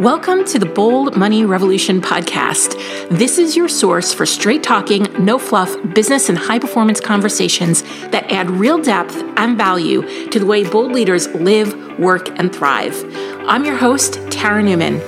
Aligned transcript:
Welcome 0.00 0.46
to 0.46 0.58
the 0.58 0.64
Bold 0.64 1.14
Money 1.14 1.44
Revolution 1.44 2.00
podcast. 2.00 2.72
This 3.10 3.36
is 3.36 3.54
your 3.54 3.68
source 3.68 4.14
for 4.14 4.24
straight 4.24 4.62
talking, 4.62 5.02
no 5.22 5.38
fluff 5.38 5.76
business 5.94 6.30
and 6.30 6.38
high 6.38 6.58
performance 6.58 7.00
conversations 7.00 7.82
that 8.08 8.24
add 8.32 8.50
real 8.50 8.80
depth 8.80 9.14
and 9.36 9.58
value 9.58 10.30
to 10.30 10.38
the 10.38 10.46
way 10.46 10.64
bold 10.64 10.92
leaders 10.92 11.28
live, 11.34 11.98
work, 11.98 12.30
and 12.38 12.50
thrive. 12.50 12.94
I'm 13.46 13.66
your 13.66 13.76
host, 13.76 14.14
Tara 14.30 14.62
Newman. 14.62 15.02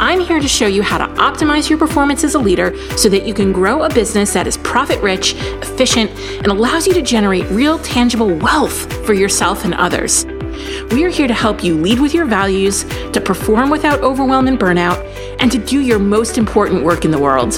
I'm 0.00 0.18
here 0.18 0.40
to 0.40 0.48
show 0.48 0.66
you 0.66 0.82
how 0.82 0.98
to 0.98 1.06
optimize 1.20 1.70
your 1.70 1.78
performance 1.78 2.24
as 2.24 2.34
a 2.34 2.40
leader 2.40 2.76
so 2.96 3.08
that 3.08 3.28
you 3.28 3.32
can 3.32 3.52
grow 3.52 3.84
a 3.84 3.88
business 3.88 4.32
that 4.32 4.48
is 4.48 4.56
profit 4.56 5.00
rich, 5.04 5.34
efficient, 5.36 6.10
and 6.38 6.48
allows 6.48 6.84
you 6.88 6.94
to 6.94 7.02
generate 7.02 7.48
real, 7.50 7.78
tangible 7.78 8.34
wealth 8.34 8.92
for 9.06 9.14
yourself 9.14 9.64
and 9.64 9.74
others. 9.74 10.26
We 10.90 11.04
are 11.04 11.08
here 11.08 11.28
to 11.28 11.34
help 11.34 11.62
you 11.64 11.74
lead 11.76 12.00
with 12.00 12.14
your 12.14 12.26
values, 12.26 12.84
to 13.12 13.20
perform 13.20 13.70
without 13.70 14.00
overwhelm 14.00 14.48
and 14.48 14.58
burnout, 14.58 14.98
and 15.40 15.50
to 15.52 15.58
do 15.58 15.80
your 15.80 15.98
most 15.98 16.38
important 16.38 16.84
work 16.84 17.04
in 17.04 17.10
the 17.10 17.18
world. 17.18 17.52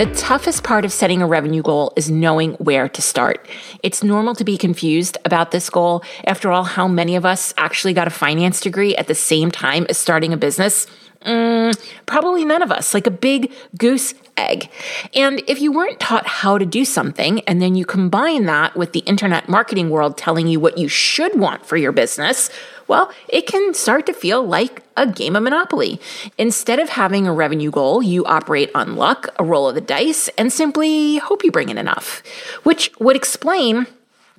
The 0.00 0.10
toughest 0.14 0.64
part 0.64 0.86
of 0.86 0.92
setting 0.92 1.20
a 1.20 1.26
revenue 1.26 1.60
goal 1.60 1.92
is 1.94 2.10
knowing 2.10 2.54
where 2.54 2.88
to 2.88 3.02
start. 3.02 3.46
It's 3.82 4.02
normal 4.02 4.34
to 4.36 4.44
be 4.44 4.56
confused 4.56 5.18
about 5.26 5.50
this 5.50 5.68
goal. 5.68 6.02
After 6.24 6.50
all, 6.50 6.64
how 6.64 6.88
many 6.88 7.16
of 7.16 7.26
us 7.26 7.52
actually 7.58 7.92
got 7.92 8.06
a 8.06 8.10
finance 8.10 8.62
degree 8.62 8.96
at 8.96 9.08
the 9.08 9.14
same 9.14 9.50
time 9.50 9.84
as 9.90 9.98
starting 9.98 10.32
a 10.32 10.38
business? 10.38 10.86
Mm, 11.24 11.78
probably 12.06 12.44
none 12.46 12.62
of 12.62 12.72
us, 12.72 12.94
like 12.94 13.06
a 13.06 13.10
big 13.10 13.52
goose 13.76 14.14
egg. 14.38 14.70
And 15.14 15.42
if 15.46 15.60
you 15.60 15.70
weren't 15.70 16.00
taught 16.00 16.26
how 16.26 16.56
to 16.56 16.64
do 16.64 16.84
something, 16.84 17.40
and 17.40 17.60
then 17.60 17.74
you 17.74 17.84
combine 17.84 18.46
that 18.46 18.74
with 18.74 18.92
the 18.92 19.00
internet 19.00 19.48
marketing 19.48 19.90
world 19.90 20.16
telling 20.16 20.48
you 20.48 20.58
what 20.58 20.78
you 20.78 20.88
should 20.88 21.38
want 21.38 21.66
for 21.66 21.76
your 21.76 21.92
business, 21.92 22.48
well, 22.88 23.12
it 23.28 23.46
can 23.46 23.74
start 23.74 24.06
to 24.06 24.14
feel 24.14 24.42
like 24.42 24.82
a 24.96 25.06
game 25.06 25.36
of 25.36 25.42
Monopoly. 25.42 26.00
Instead 26.38 26.78
of 26.80 26.88
having 26.88 27.26
a 27.26 27.32
revenue 27.32 27.70
goal, 27.70 28.02
you 28.02 28.24
operate 28.24 28.70
on 28.74 28.96
luck, 28.96 29.28
a 29.38 29.44
roll 29.44 29.68
of 29.68 29.74
the 29.74 29.80
dice, 29.80 30.28
and 30.38 30.50
simply 30.50 31.18
hope 31.18 31.44
you 31.44 31.52
bring 31.52 31.68
in 31.68 31.78
enough, 31.78 32.22
which 32.62 32.90
would 32.98 33.14
explain 33.14 33.86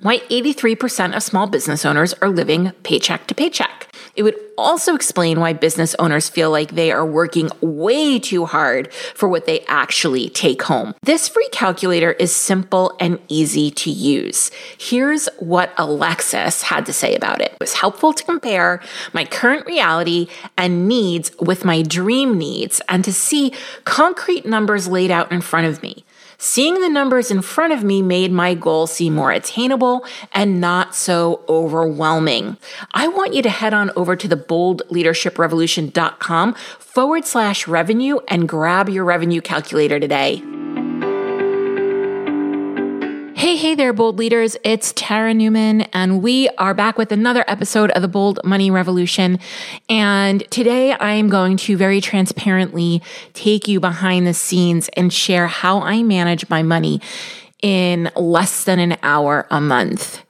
why 0.02 0.18
83% 0.18 1.16
of 1.16 1.22
small 1.22 1.46
business 1.46 1.84
owners 1.84 2.12
are 2.14 2.28
living 2.28 2.72
paycheck 2.82 3.26
to 3.28 3.34
paycheck. 3.34 3.88
It 4.14 4.24
would 4.24 4.36
also 4.58 4.94
explain 4.94 5.40
why 5.40 5.54
business 5.54 5.94
owners 5.98 6.28
feel 6.28 6.50
like 6.50 6.72
they 6.72 6.92
are 6.92 7.06
working 7.06 7.50
way 7.62 8.18
too 8.18 8.44
hard 8.44 8.92
for 8.92 9.28
what 9.28 9.46
they 9.46 9.60
actually 9.60 10.28
take 10.28 10.62
home. 10.62 10.94
This 11.02 11.28
free 11.28 11.48
calculator 11.50 12.12
is 12.12 12.34
simple 12.34 12.94
and 13.00 13.18
easy 13.28 13.70
to 13.70 13.90
use. 13.90 14.50
Here's 14.78 15.28
what 15.38 15.72
Alexis 15.78 16.62
had 16.62 16.84
to 16.86 16.92
say 16.92 17.14
about 17.14 17.40
it. 17.40 17.52
It 17.52 17.60
was 17.60 17.74
helpful 17.74 18.12
to 18.12 18.24
compare 18.24 18.82
my 19.14 19.24
current 19.24 19.66
reality 19.66 20.28
and 20.58 20.86
needs 20.86 21.30
with 21.40 21.64
my 21.64 21.80
dream 21.80 22.36
needs 22.36 22.82
and 22.88 23.04
to 23.04 23.12
see 23.12 23.52
concrete 23.84 24.44
numbers 24.44 24.88
laid 24.88 25.10
out 25.10 25.32
in 25.32 25.40
front 25.40 25.66
of 25.66 25.82
me. 25.82 26.04
Seeing 26.44 26.80
the 26.80 26.88
numbers 26.88 27.30
in 27.30 27.40
front 27.40 27.72
of 27.72 27.84
me 27.84 28.02
made 28.02 28.32
my 28.32 28.54
goal 28.54 28.88
seem 28.88 29.14
more 29.14 29.30
attainable 29.30 30.04
and 30.32 30.60
not 30.60 30.92
so 30.92 31.44
overwhelming. 31.48 32.56
I 32.92 33.06
want 33.06 33.32
you 33.32 33.42
to 33.42 33.48
head 33.48 33.72
on 33.72 33.92
over 33.94 34.16
to 34.16 34.26
the 34.26 34.36
boldleadershiprevolution.com 34.36 36.54
forward 36.80 37.26
slash 37.26 37.68
revenue 37.68 38.18
and 38.26 38.48
grab 38.48 38.88
your 38.88 39.04
revenue 39.04 39.40
calculator 39.40 40.00
today. 40.00 40.42
Hey, 43.42 43.56
hey 43.56 43.74
there, 43.74 43.92
bold 43.92 44.20
leaders. 44.20 44.56
It's 44.62 44.92
Tara 44.94 45.34
Newman, 45.34 45.80
and 45.92 46.22
we 46.22 46.48
are 46.58 46.74
back 46.74 46.96
with 46.96 47.10
another 47.10 47.44
episode 47.48 47.90
of 47.90 48.00
the 48.00 48.06
Bold 48.06 48.38
Money 48.44 48.70
Revolution. 48.70 49.40
And 49.88 50.48
today 50.52 50.92
I 50.92 51.14
am 51.14 51.28
going 51.28 51.56
to 51.56 51.76
very 51.76 52.00
transparently 52.00 53.02
take 53.34 53.66
you 53.66 53.80
behind 53.80 54.28
the 54.28 54.32
scenes 54.32 54.88
and 54.90 55.12
share 55.12 55.48
how 55.48 55.80
I 55.80 56.04
manage 56.04 56.48
my 56.50 56.62
money 56.62 57.00
in 57.62 58.12
less 58.14 58.62
than 58.62 58.78
an 58.78 58.96
hour 59.02 59.48
a 59.50 59.60
month. 59.60 60.22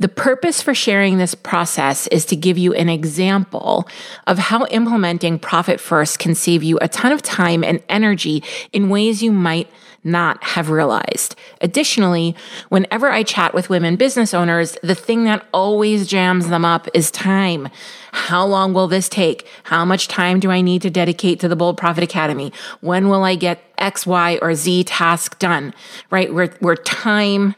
The 0.00 0.08
purpose 0.08 0.60
for 0.60 0.74
sharing 0.74 1.18
this 1.18 1.36
process 1.36 2.08
is 2.08 2.24
to 2.24 2.34
give 2.34 2.58
you 2.58 2.74
an 2.74 2.88
example 2.88 3.86
of 4.26 4.38
how 4.38 4.66
implementing 4.66 5.38
Profit 5.38 5.78
First 5.78 6.18
can 6.18 6.34
save 6.34 6.64
you 6.64 6.80
a 6.82 6.88
ton 6.88 7.12
of 7.12 7.22
time 7.22 7.62
and 7.62 7.80
energy 7.88 8.42
in 8.72 8.88
ways 8.88 9.22
you 9.22 9.30
might 9.30 9.70
not 10.02 10.42
have 10.42 10.70
realized. 10.70 11.36
Additionally, 11.60 12.34
whenever 12.68 13.10
I 13.10 13.22
chat 13.22 13.54
with 13.54 13.68
women 13.68 13.96
business 13.96 14.32
owners, 14.32 14.76
the 14.82 14.94
thing 14.94 15.24
that 15.24 15.46
always 15.52 16.06
jams 16.06 16.48
them 16.48 16.64
up 16.64 16.88
is 16.94 17.10
time. 17.10 17.68
How 18.12 18.44
long 18.44 18.72
will 18.72 18.88
this 18.88 19.08
take? 19.08 19.46
How 19.64 19.84
much 19.84 20.08
time 20.08 20.40
do 20.40 20.50
I 20.50 20.60
need 20.60 20.82
to 20.82 20.90
dedicate 20.90 21.40
to 21.40 21.48
the 21.48 21.56
Bold 21.56 21.76
Profit 21.76 22.02
Academy? 22.02 22.52
When 22.80 23.08
will 23.08 23.24
I 23.24 23.34
get 23.34 23.62
X, 23.78 24.06
Y, 24.06 24.38
or 24.42 24.54
Z 24.54 24.84
task 24.84 25.38
done? 25.38 25.74
Right? 26.10 26.32
We're, 26.32 26.54
we're 26.60 26.76
time 26.76 27.54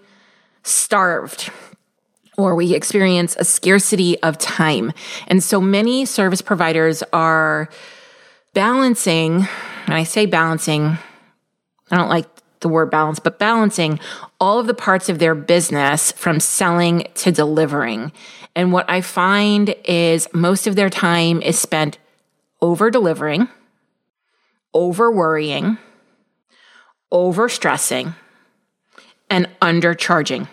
starved 0.62 1.50
or 2.38 2.54
we 2.54 2.74
experience 2.74 3.36
a 3.38 3.44
scarcity 3.44 4.20
of 4.22 4.38
time. 4.38 4.92
And 5.28 5.42
so 5.42 5.60
many 5.60 6.04
service 6.04 6.42
providers 6.42 7.02
are 7.12 7.68
balancing, 8.54 9.46
and 9.86 9.94
I 9.94 10.04
say 10.04 10.26
balancing, 10.26 10.98
I 11.90 11.96
don't 11.96 12.08
like 12.08 12.26
the 12.62 12.68
word 12.68 12.90
balance, 12.90 13.18
but 13.18 13.38
balancing 13.38 14.00
all 14.40 14.58
of 14.58 14.66
the 14.66 14.74
parts 14.74 15.08
of 15.08 15.18
their 15.18 15.34
business 15.34 16.12
from 16.12 16.40
selling 16.40 17.06
to 17.16 17.30
delivering. 17.30 18.12
And 18.56 18.72
what 18.72 18.88
I 18.88 19.00
find 19.00 19.74
is 19.84 20.28
most 20.32 20.66
of 20.66 20.76
their 20.76 20.90
time 20.90 21.42
is 21.42 21.58
spent 21.58 21.98
over 22.60 22.90
delivering, 22.90 23.48
over 24.74 25.10
worrying, 25.10 25.78
over 27.10 27.48
stressing, 27.48 28.14
and 29.28 29.48
undercharging, 29.60 30.48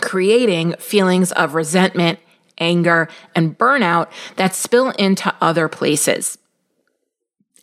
creating 0.00 0.74
feelings 0.74 1.32
of 1.32 1.54
resentment, 1.54 2.18
anger, 2.58 3.08
and 3.34 3.56
burnout 3.56 4.08
that 4.36 4.54
spill 4.54 4.90
into 4.90 5.34
other 5.40 5.68
places, 5.68 6.38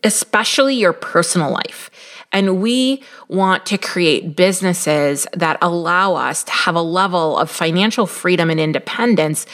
especially 0.03 0.75
your 0.75 0.93
personal 0.93 1.51
life. 1.51 1.89
And 2.31 2.61
we 2.61 3.03
want 3.27 3.65
to 3.67 3.77
create 3.77 4.35
businesses 4.35 5.25
that 5.33 5.57
allow 5.61 6.15
us 6.15 6.43
to 6.43 6.51
have 6.51 6.75
a 6.75 6.81
level 6.81 7.37
of 7.37 7.49
financial 7.49 8.05
freedom 8.05 8.49
and 8.49 8.59
independence 8.59 9.45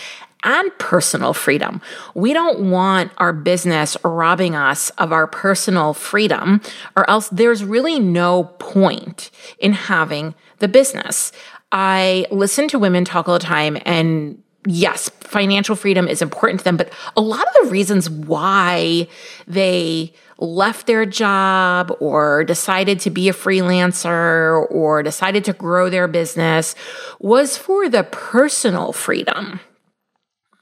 and 0.44 0.78
personal 0.78 1.34
freedom. 1.34 1.82
We 2.14 2.32
don't 2.32 2.70
want 2.70 3.12
our 3.18 3.34
business 3.34 3.98
robbing 4.04 4.56
us 4.56 4.92
of 4.92 5.12
our 5.12 5.26
personal 5.26 5.94
freedom, 5.94 6.62
or 6.96 7.10
else 7.10 7.30
there's 7.30 7.64
really 7.64 8.00
no 8.00 8.44
point 8.60 9.32
in 9.58 9.74
having 9.74 10.36
the 10.60 10.68
business. 10.68 11.32
I 11.72 12.28
listen 12.30 12.68
to 12.70 12.80
women 12.80 13.06
talk 13.06 13.28
all 13.28 13.40
the 13.40 13.46
time 13.46 13.78
and 13.86 14.42
yes, 14.68 15.10
financial 15.22 15.76
freedom 15.76 16.08
is 16.08 16.22
important 16.22 16.60
to 16.60 16.64
them, 16.64 16.78
but 16.78 16.92
a 17.16 17.22
lot 17.22 17.46
of 17.48 17.54
the 17.64 17.70
reasons 17.72 18.10
why 18.10 19.08
they 19.48 20.14
left 20.38 20.88
their 20.88 21.06
job 21.06 21.96
or 22.00 22.44
decided 22.44 23.00
to 23.02 23.10
be 23.10 23.30
a 23.30 23.34
freelancer 23.34 24.70
or 24.70 25.02
decided 25.04 25.46
to 25.46 25.54
grow 25.54 25.90
their 25.90 26.08
business 26.08 26.76
was 27.20 27.58
for 27.58 27.88
the 27.90 28.04
personal 28.04 28.92
freedom, 28.92 29.60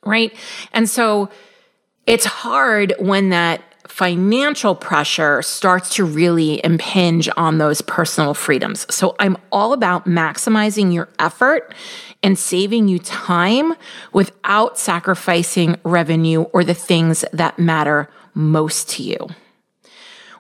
right? 0.06 0.36
And 0.74 0.90
so 0.90 1.30
it's 2.06 2.26
hard 2.26 2.94
when 3.00 3.30
that 3.30 3.62
financial 3.88 4.76
pressure 4.76 5.42
starts 5.42 5.96
to 5.96 6.06
really 6.06 6.64
impinge 6.64 7.30
on 7.38 7.58
those 7.58 7.82
personal 7.82 8.34
freedoms. 8.34 8.88
So 8.94 9.16
I'm 9.20 9.38
all 9.52 9.74
about 9.74 10.06
maximizing 10.06 10.94
your 10.94 11.10
effort 11.20 11.74
and 12.24 12.40
saving 12.40 12.88
you 12.88 13.00
time 13.00 13.74
without 14.14 14.80
sacrificing 14.80 15.76
revenue 15.84 16.42
or 16.54 16.64
the 16.64 16.74
things 16.74 17.26
that 17.34 17.60
matter 17.60 18.10
most 18.34 18.90
to 18.92 19.04
you. 19.04 19.28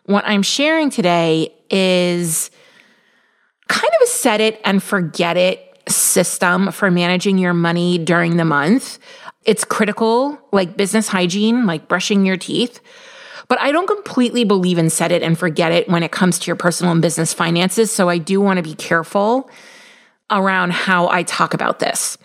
What 0.05 0.25
I'm 0.25 0.43
sharing 0.43 0.89
today 0.89 1.53
is 1.69 2.51
kind 3.67 3.89
of 3.95 4.01
a 4.03 4.07
set 4.07 4.41
it 4.41 4.59
and 4.65 4.83
forget 4.83 5.37
it 5.37 5.69
system 5.87 6.71
for 6.71 6.91
managing 6.91 7.37
your 7.37 7.53
money 7.53 7.97
during 7.97 8.37
the 8.37 8.45
month. 8.45 8.99
It's 9.45 9.63
critical, 9.63 10.39
like 10.51 10.77
business 10.77 11.07
hygiene, 11.07 11.65
like 11.65 11.87
brushing 11.87 12.25
your 12.25 12.37
teeth. 12.37 12.79
But 13.47 13.59
I 13.59 13.71
don't 13.71 13.87
completely 13.87 14.45
believe 14.45 14.77
in 14.77 14.89
set 14.89 15.11
it 15.11 15.21
and 15.21 15.37
forget 15.37 15.71
it 15.71 15.89
when 15.89 16.03
it 16.03 16.11
comes 16.11 16.39
to 16.39 16.47
your 16.47 16.55
personal 16.55 16.91
and 16.93 17.01
business 17.01 17.33
finances. 17.33 17.91
So 17.91 18.09
I 18.09 18.17
do 18.17 18.39
want 18.39 18.57
to 18.57 18.63
be 18.63 18.75
careful 18.75 19.49
around 20.31 20.71
how 20.71 21.09
I 21.09 21.23
talk 21.23 21.53
about 21.53 21.79
this. 21.79 22.17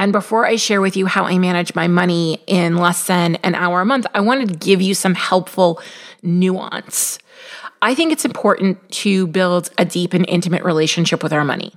And 0.00 0.12
before 0.12 0.46
I 0.46 0.56
share 0.56 0.80
with 0.80 0.96
you 0.96 1.04
how 1.04 1.24
I 1.24 1.36
manage 1.36 1.74
my 1.74 1.86
money 1.86 2.42
in 2.46 2.78
less 2.78 3.06
than 3.06 3.34
an 3.44 3.54
hour 3.54 3.82
a 3.82 3.84
month, 3.84 4.06
I 4.14 4.20
wanted 4.20 4.48
to 4.48 4.54
give 4.54 4.80
you 4.80 4.94
some 4.94 5.14
helpful 5.14 5.78
nuance. 6.22 7.18
I 7.82 7.94
think 7.94 8.10
it's 8.10 8.24
important 8.24 8.78
to 8.92 9.26
build 9.26 9.68
a 9.76 9.84
deep 9.84 10.14
and 10.14 10.24
intimate 10.26 10.64
relationship 10.64 11.22
with 11.22 11.34
our 11.34 11.44
money. 11.44 11.74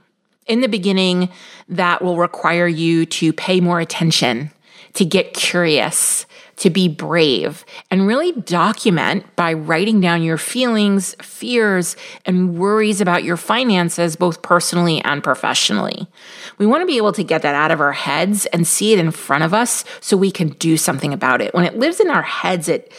In 0.48 0.62
the 0.62 0.70
beginning, 0.70 1.28
that 1.68 2.02
will 2.02 2.16
require 2.16 2.66
you 2.66 3.06
to 3.08 3.34
pay 3.34 3.60
more 3.60 3.82
attention, 3.82 4.52
to 4.94 5.04
get 5.04 5.34
curious, 5.34 6.26
to 6.58 6.70
be 6.70 6.88
brave 6.88 7.66
and 7.90 8.08
really 8.08 8.32
document 8.32 9.36
by 9.36 9.54
writing 9.54 10.00
down 10.00 10.24
your 10.24 10.38
feelings, 10.38 11.16
fears, 11.22 11.96
and 12.26 12.58
worries 12.58 13.02
about 13.02 13.24
your 13.24 13.38
finances, 13.38 14.16
both 14.16 14.42
personally 14.42 15.02
and 15.04 15.24
professionally. 15.24 16.08
We 16.58 16.66
want 16.66 16.82
to 16.82 16.88
be 16.88 16.98
able 16.98 17.14
to 17.14 17.24
get 17.24 17.42
that 17.42 17.56
out 17.56 17.72
of 17.72 17.82
our 17.82 17.92
heads 17.94 18.46
and 18.48 18.68
see 18.68 18.94
it 18.94 19.00
in 19.00 19.12
front 19.12 19.44
of 19.44 19.54
us 19.54 19.84
so 20.00 20.16
we 20.16 20.32
can 20.32 20.50
do 20.50 20.78
something 20.78 21.14
about 21.14 21.42
it. 21.42 21.54
When 21.54 21.66
it 21.66 21.78
lives 21.78 22.00
in 22.00 22.10
our 22.10 22.22
heads, 22.22 22.68
it 22.68 22.92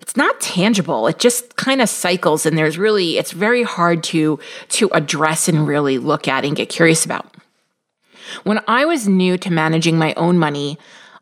it's 0.00 0.16
not 0.16 0.40
tangible. 0.40 1.06
It 1.06 1.18
just 1.18 1.56
kind 1.56 1.80
of 1.80 1.88
cycles 1.88 2.44
and 2.44 2.58
there's 2.58 2.78
really 2.78 3.18
it's 3.18 3.32
very 3.32 3.62
hard 3.62 4.02
to 4.04 4.38
to 4.70 4.90
address 4.92 5.48
and 5.48 5.66
really 5.66 5.98
look 5.98 6.26
at 6.28 6.44
and 6.44 6.56
get 6.56 6.68
curious 6.68 7.04
about. 7.04 7.34
When 8.44 8.60
I 8.68 8.84
was 8.84 9.08
new 9.08 9.36
to 9.38 9.52
managing 9.52 9.98
my 9.98 10.14
own 10.14 10.38
money 10.38 10.78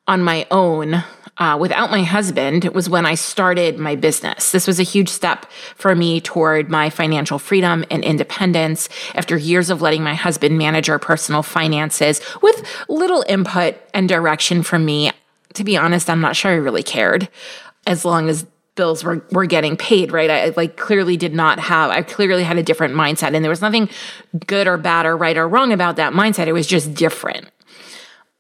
on 0.06 0.22
my 0.22 0.46
own, 0.50 1.04
uh, 1.38 1.56
without 1.58 1.90
my 1.90 2.02
husband 2.02 2.64
was 2.74 2.88
when 2.90 3.06
I 3.06 3.14
started 3.14 3.78
my 3.78 3.94
business. 3.94 4.50
This 4.50 4.66
was 4.66 4.80
a 4.80 4.84
huge 4.84 5.08
step 5.08 5.46
for 5.76 5.94
me 5.94 6.20
toward 6.20 6.68
my 6.68 6.90
financial 6.90 7.38
freedom 7.38 7.84
and 7.90 8.02
independence 8.02 8.88
after 9.14 9.36
years 9.36 9.70
of 9.70 9.80
letting 9.80 10.02
my 10.02 10.14
husband 10.14 10.58
manage 10.58 10.90
our 10.90 10.98
personal 10.98 11.42
finances 11.42 12.20
with 12.42 12.66
little 12.88 13.24
input 13.28 13.76
and 13.94 14.08
direction 14.08 14.62
from 14.62 14.84
me. 14.84 15.12
To 15.54 15.64
be 15.64 15.76
honest, 15.76 16.10
I'm 16.10 16.20
not 16.20 16.36
sure 16.36 16.50
I 16.50 16.56
really 16.56 16.82
cared 16.82 17.28
as 17.86 18.04
long 18.04 18.28
as 18.28 18.44
bills 18.74 19.02
were, 19.02 19.24
were 19.32 19.46
getting 19.46 19.76
paid, 19.76 20.12
right? 20.12 20.30
I 20.30 20.52
like 20.56 20.76
clearly 20.76 21.16
did 21.16 21.34
not 21.34 21.58
have, 21.58 21.90
I 21.90 22.02
clearly 22.02 22.44
had 22.44 22.58
a 22.58 22.62
different 22.62 22.94
mindset 22.94 23.34
and 23.34 23.44
there 23.44 23.50
was 23.50 23.62
nothing 23.62 23.88
good 24.46 24.68
or 24.68 24.76
bad 24.76 25.04
or 25.06 25.16
right 25.16 25.36
or 25.36 25.48
wrong 25.48 25.72
about 25.72 25.96
that 25.96 26.12
mindset. 26.12 26.46
It 26.46 26.52
was 26.52 26.66
just 26.66 26.94
different. 26.94 27.48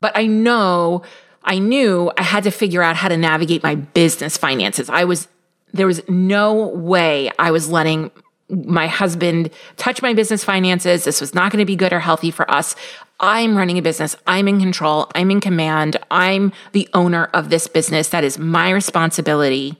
But 0.00 0.16
I 0.16 0.26
know, 0.26 1.02
I 1.44 1.58
knew 1.58 2.12
I 2.16 2.22
had 2.22 2.44
to 2.44 2.50
figure 2.50 2.82
out 2.82 2.96
how 2.96 3.08
to 3.08 3.16
navigate 3.16 3.62
my 3.62 3.74
business 3.74 4.36
finances. 4.36 4.90
I 4.90 5.04
was, 5.04 5.28
there 5.72 5.86
was 5.86 6.06
no 6.08 6.68
way 6.68 7.30
I 7.38 7.50
was 7.50 7.68
letting 7.68 8.10
my 8.50 8.86
husband 8.86 9.50
touch 9.76 10.00
my 10.00 10.14
business 10.14 10.42
finances. 10.42 11.04
This 11.04 11.20
was 11.20 11.34
not 11.34 11.52
going 11.52 11.60
to 11.60 11.66
be 11.66 11.76
good 11.76 11.92
or 11.92 12.00
healthy 12.00 12.30
for 12.30 12.50
us. 12.50 12.74
I'm 13.20 13.56
running 13.56 13.78
a 13.78 13.82
business. 13.82 14.16
I'm 14.26 14.48
in 14.48 14.60
control. 14.60 15.10
I'm 15.14 15.30
in 15.30 15.40
command. 15.40 15.96
I'm 16.10 16.52
the 16.72 16.88
owner 16.94 17.26
of 17.34 17.50
this 17.50 17.66
business. 17.66 18.08
That 18.08 18.24
is 18.24 18.38
my 18.38 18.70
responsibility 18.70 19.78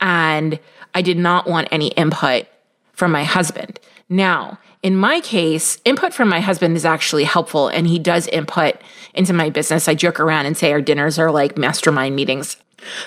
and 0.00 0.58
I 0.94 1.02
did 1.02 1.18
not 1.18 1.48
want 1.48 1.68
any 1.70 1.88
input 1.88 2.46
from 2.92 3.12
my 3.12 3.24
husband. 3.24 3.78
Now, 4.08 4.58
in 4.82 4.96
my 4.96 5.20
case, 5.20 5.78
input 5.84 6.14
from 6.14 6.28
my 6.28 6.40
husband 6.40 6.76
is 6.76 6.84
actually 6.84 7.24
helpful 7.24 7.68
and 7.68 7.86
he 7.86 7.98
does 7.98 8.26
input 8.28 8.76
into 9.14 9.32
my 9.32 9.50
business. 9.50 9.88
I 9.88 9.94
joke 9.94 10.18
around 10.18 10.46
and 10.46 10.56
say 10.56 10.72
our 10.72 10.80
dinners 10.80 11.18
are 11.18 11.30
like 11.30 11.58
mastermind 11.58 12.16
meetings 12.16 12.56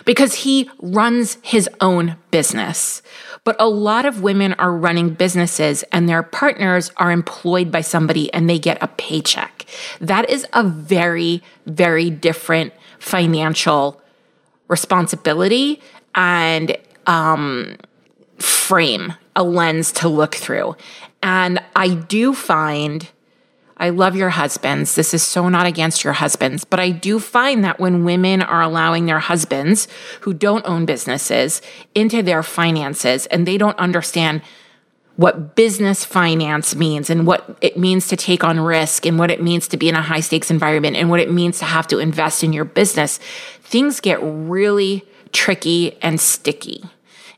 because 0.05 0.33
he 0.35 0.69
runs 0.79 1.37
his 1.41 1.67
own 1.81 2.15
business. 2.29 3.01
But 3.43 3.55
a 3.59 3.67
lot 3.67 4.05
of 4.05 4.21
women 4.21 4.53
are 4.53 4.71
running 4.71 5.15
businesses 5.15 5.83
and 5.91 6.07
their 6.07 6.23
partners 6.23 6.91
are 6.97 7.11
employed 7.11 7.71
by 7.71 7.81
somebody 7.81 8.31
and 8.33 8.49
they 8.49 8.59
get 8.59 8.81
a 8.81 8.87
paycheck. 8.87 9.65
That 9.99 10.29
is 10.29 10.45
a 10.53 10.63
very, 10.63 11.41
very 11.65 12.09
different 12.09 12.73
financial 12.99 13.99
responsibility 14.67 15.81
and 16.15 16.77
um, 17.05 17.77
frame, 18.37 19.13
a 19.35 19.43
lens 19.43 19.91
to 19.93 20.07
look 20.07 20.35
through. 20.35 20.75
And 21.23 21.59
I 21.73 21.95
do 21.95 22.33
find, 22.33 23.07
I 23.77 23.89
love 23.89 24.15
your 24.15 24.31
husbands. 24.31 24.93
This 24.93 25.13
is 25.13 25.23
so 25.23 25.47
not 25.47 25.65
against 25.65 26.03
your 26.03 26.13
husbands, 26.13 26.65
but 26.65 26.81
I 26.81 26.91
do 26.91 27.17
find 27.17 27.63
that 27.63 27.79
when 27.79 28.03
women 28.03 28.41
are 28.41 28.61
allowing 28.61 29.05
their 29.05 29.19
husbands 29.19 29.87
who 30.21 30.33
don't 30.33 30.65
own 30.67 30.85
businesses 30.85 31.61
into 31.95 32.21
their 32.21 32.43
finances 32.43 33.25
and 33.27 33.47
they 33.47 33.57
don't 33.57 33.79
understand 33.79 34.41
what 35.15 35.55
business 35.55 36.03
finance 36.03 36.75
means 36.75 37.09
and 37.09 37.25
what 37.25 37.57
it 37.61 37.77
means 37.77 38.07
to 38.07 38.17
take 38.17 38.43
on 38.43 38.59
risk 38.59 39.05
and 39.05 39.17
what 39.17 39.31
it 39.31 39.41
means 39.41 39.67
to 39.69 39.77
be 39.77 39.87
in 39.87 39.95
a 39.95 40.01
high 40.01 40.19
stakes 40.19 40.51
environment 40.51 40.97
and 40.97 41.09
what 41.09 41.19
it 41.19 41.31
means 41.31 41.59
to 41.59 41.65
have 41.65 41.87
to 41.87 41.99
invest 41.99 42.43
in 42.43 42.51
your 42.51 42.65
business, 42.65 43.17
things 43.61 44.01
get 44.01 44.19
really 44.21 45.05
tricky 45.31 45.97
and 46.01 46.19
sticky. 46.19 46.83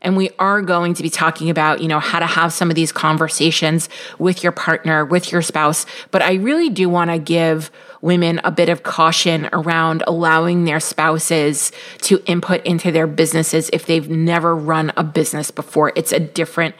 And 0.06 0.16
we 0.16 0.30
are 0.38 0.62
going 0.62 0.94
to 0.94 1.04
be 1.04 1.10
talking 1.10 1.50
about, 1.50 1.81
you 1.81 1.88
know, 1.88 2.00
how 2.00 2.19
to 2.19 2.28
have 2.28 2.54
some 2.54 2.69
of 2.69 2.75
these 2.75 2.92
conversations 2.92 3.90
with 4.19 4.44
your 4.44 4.52
partner, 4.52 5.04
with 5.04 5.31
your 5.31 5.42
spouse. 5.42 5.88
But 6.12 6.22
I 6.22 6.36
really 6.36 6.69
do 6.69 6.88
want 6.88 7.10
to 7.10 7.18
give 7.18 7.72
women 8.02 8.40
a 8.44 8.52
bit 8.52 8.69
of 8.69 8.84
caution 8.84 9.50
around 9.52 10.04
allowing 10.06 10.66
their 10.66 10.80
spouses 10.80 11.72
to 12.04 12.22
input 12.28 12.63
into 12.68 12.92
their 12.92 13.07
businesses 13.07 13.72
if 13.74 13.88
they've 13.88 14.07
never 14.07 14.56
run 14.56 14.94
a 14.96 15.04
business 15.04 15.50
before. 15.50 15.92
It's 15.96 16.12
a 16.12 16.19
different 16.19 16.75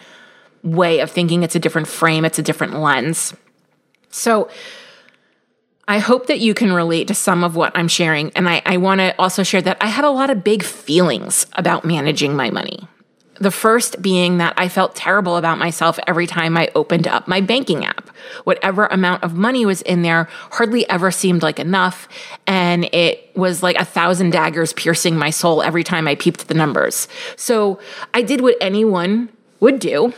way 0.62 1.00
of 1.00 1.10
thinking, 1.10 1.42
it's 1.42 1.56
a 1.56 1.60
different 1.60 1.88
frame, 1.88 2.26
it's 2.26 2.38
a 2.38 2.44
different 2.44 2.80
lens. 2.80 3.34
So, 4.12 4.50
I 5.88 6.00
hope 6.00 6.28
that 6.28 6.40
you 6.40 6.56
can 6.56 6.74
relate 6.74 7.08
to 7.10 7.14
some 7.14 7.44
of 7.44 7.56
what 7.56 7.72
I'm 7.78 7.88
sharing. 7.88 8.32
And 8.32 8.50
I, 8.50 8.62
I 8.66 8.78
want 8.78 9.02
to 9.02 9.14
also 9.20 9.44
share 9.44 9.62
that 9.62 9.78
I 9.82 9.88
had 9.88 10.04
a 10.04 10.10
lot 10.10 10.32
of 10.32 10.44
big 10.44 10.64
feelings 10.64 11.46
about 11.54 11.86
managing 11.86 12.36
my 12.36 12.50
money. 12.50 12.88
The 13.40 13.52
first 13.52 14.02
being 14.02 14.38
that 14.38 14.54
I 14.58 14.70
felt 14.70 14.96
terrible 14.96 15.36
about 15.36 15.58
myself 15.58 16.00
every 16.08 16.26
time 16.26 16.56
I 16.58 16.70
opened 16.74 17.08
up 17.08 17.28
my 17.28 17.42
banking 17.42 17.86
app. 17.86 18.10
Whatever 18.46 18.86
amount 18.88 19.24
of 19.24 19.34
money 19.34 19.66
was 19.66 19.82
in 19.82 20.04
there 20.04 20.30
hardly 20.52 20.88
ever 20.90 21.12
seemed 21.12 21.44
like 21.44 21.60
enough. 21.60 22.08
And 22.48 22.86
it 22.94 23.30
was 23.36 23.62
like 23.62 23.78
a 23.78 23.86
thousand 23.86 24.30
daggers 24.30 24.72
piercing 24.74 25.18
my 25.18 25.30
soul 25.30 25.62
every 25.62 25.84
time 25.84 26.08
I 26.08 26.16
peeped 26.16 26.48
the 26.48 26.54
numbers. 26.54 27.08
So 27.36 27.80
I 28.14 28.22
did 28.22 28.42
what 28.42 28.56
anyone 28.62 29.30
would 29.60 29.80
do 29.80 30.14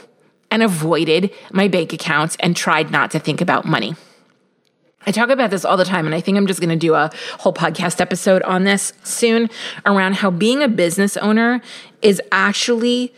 and 0.51 0.61
avoided 0.61 1.31
my 1.51 1.67
bank 1.67 1.93
accounts 1.93 2.37
and 2.39 2.55
tried 2.55 2.91
not 2.91 3.11
to 3.11 3.19
think 3.19 3.41
about 3.41 3.65
money. 3.65 3.95
I 5.05 5.11
talk 5.11 5.29
about 5.29 5.51
this 5.51 5.63
all 5.63 5.77
the 5.77 5.85
time, 5.85 6.05
and 6.05 6.13
I 6.13 6.19
think 6.19 6.37
I'm 6.37 6.47
just 6.47 6.59
going 6.59 6.69
to 6.69 6.75
do 6.75 6.93
a 6.93 7.09
whole 7.39 7.53
podcast 7.53 8.01
episode 8.01 8.41
on 8.43 8.65
this 8.65 8.91
soon 9.03 9.49
around 9.85 10.15
how 10.15 10.29
being 10.29 10.61
a 10.61 10.67
business 10.67 11.15
owner 11.15 11.61
is 12.01 12.21
actually 12.31 13.13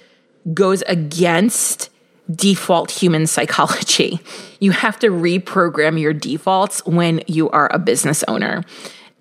goes 0.54 0.82
against 0.84 1.90
default 2.34 2.92
human 2.92 3.28
psychology. 3.28 4.20
You 4.62 4.72
have 4.72 5.00
to 5.00 5.08
reprogram 5.08 5.98
your 5.98 6.12
defaults 6.12 6.86
when 6.86 7.22
you 7.28 7.50
are 7.52 7.74
a 7.74 7.80
business 7.80 8.26
owner. 8.28 8.66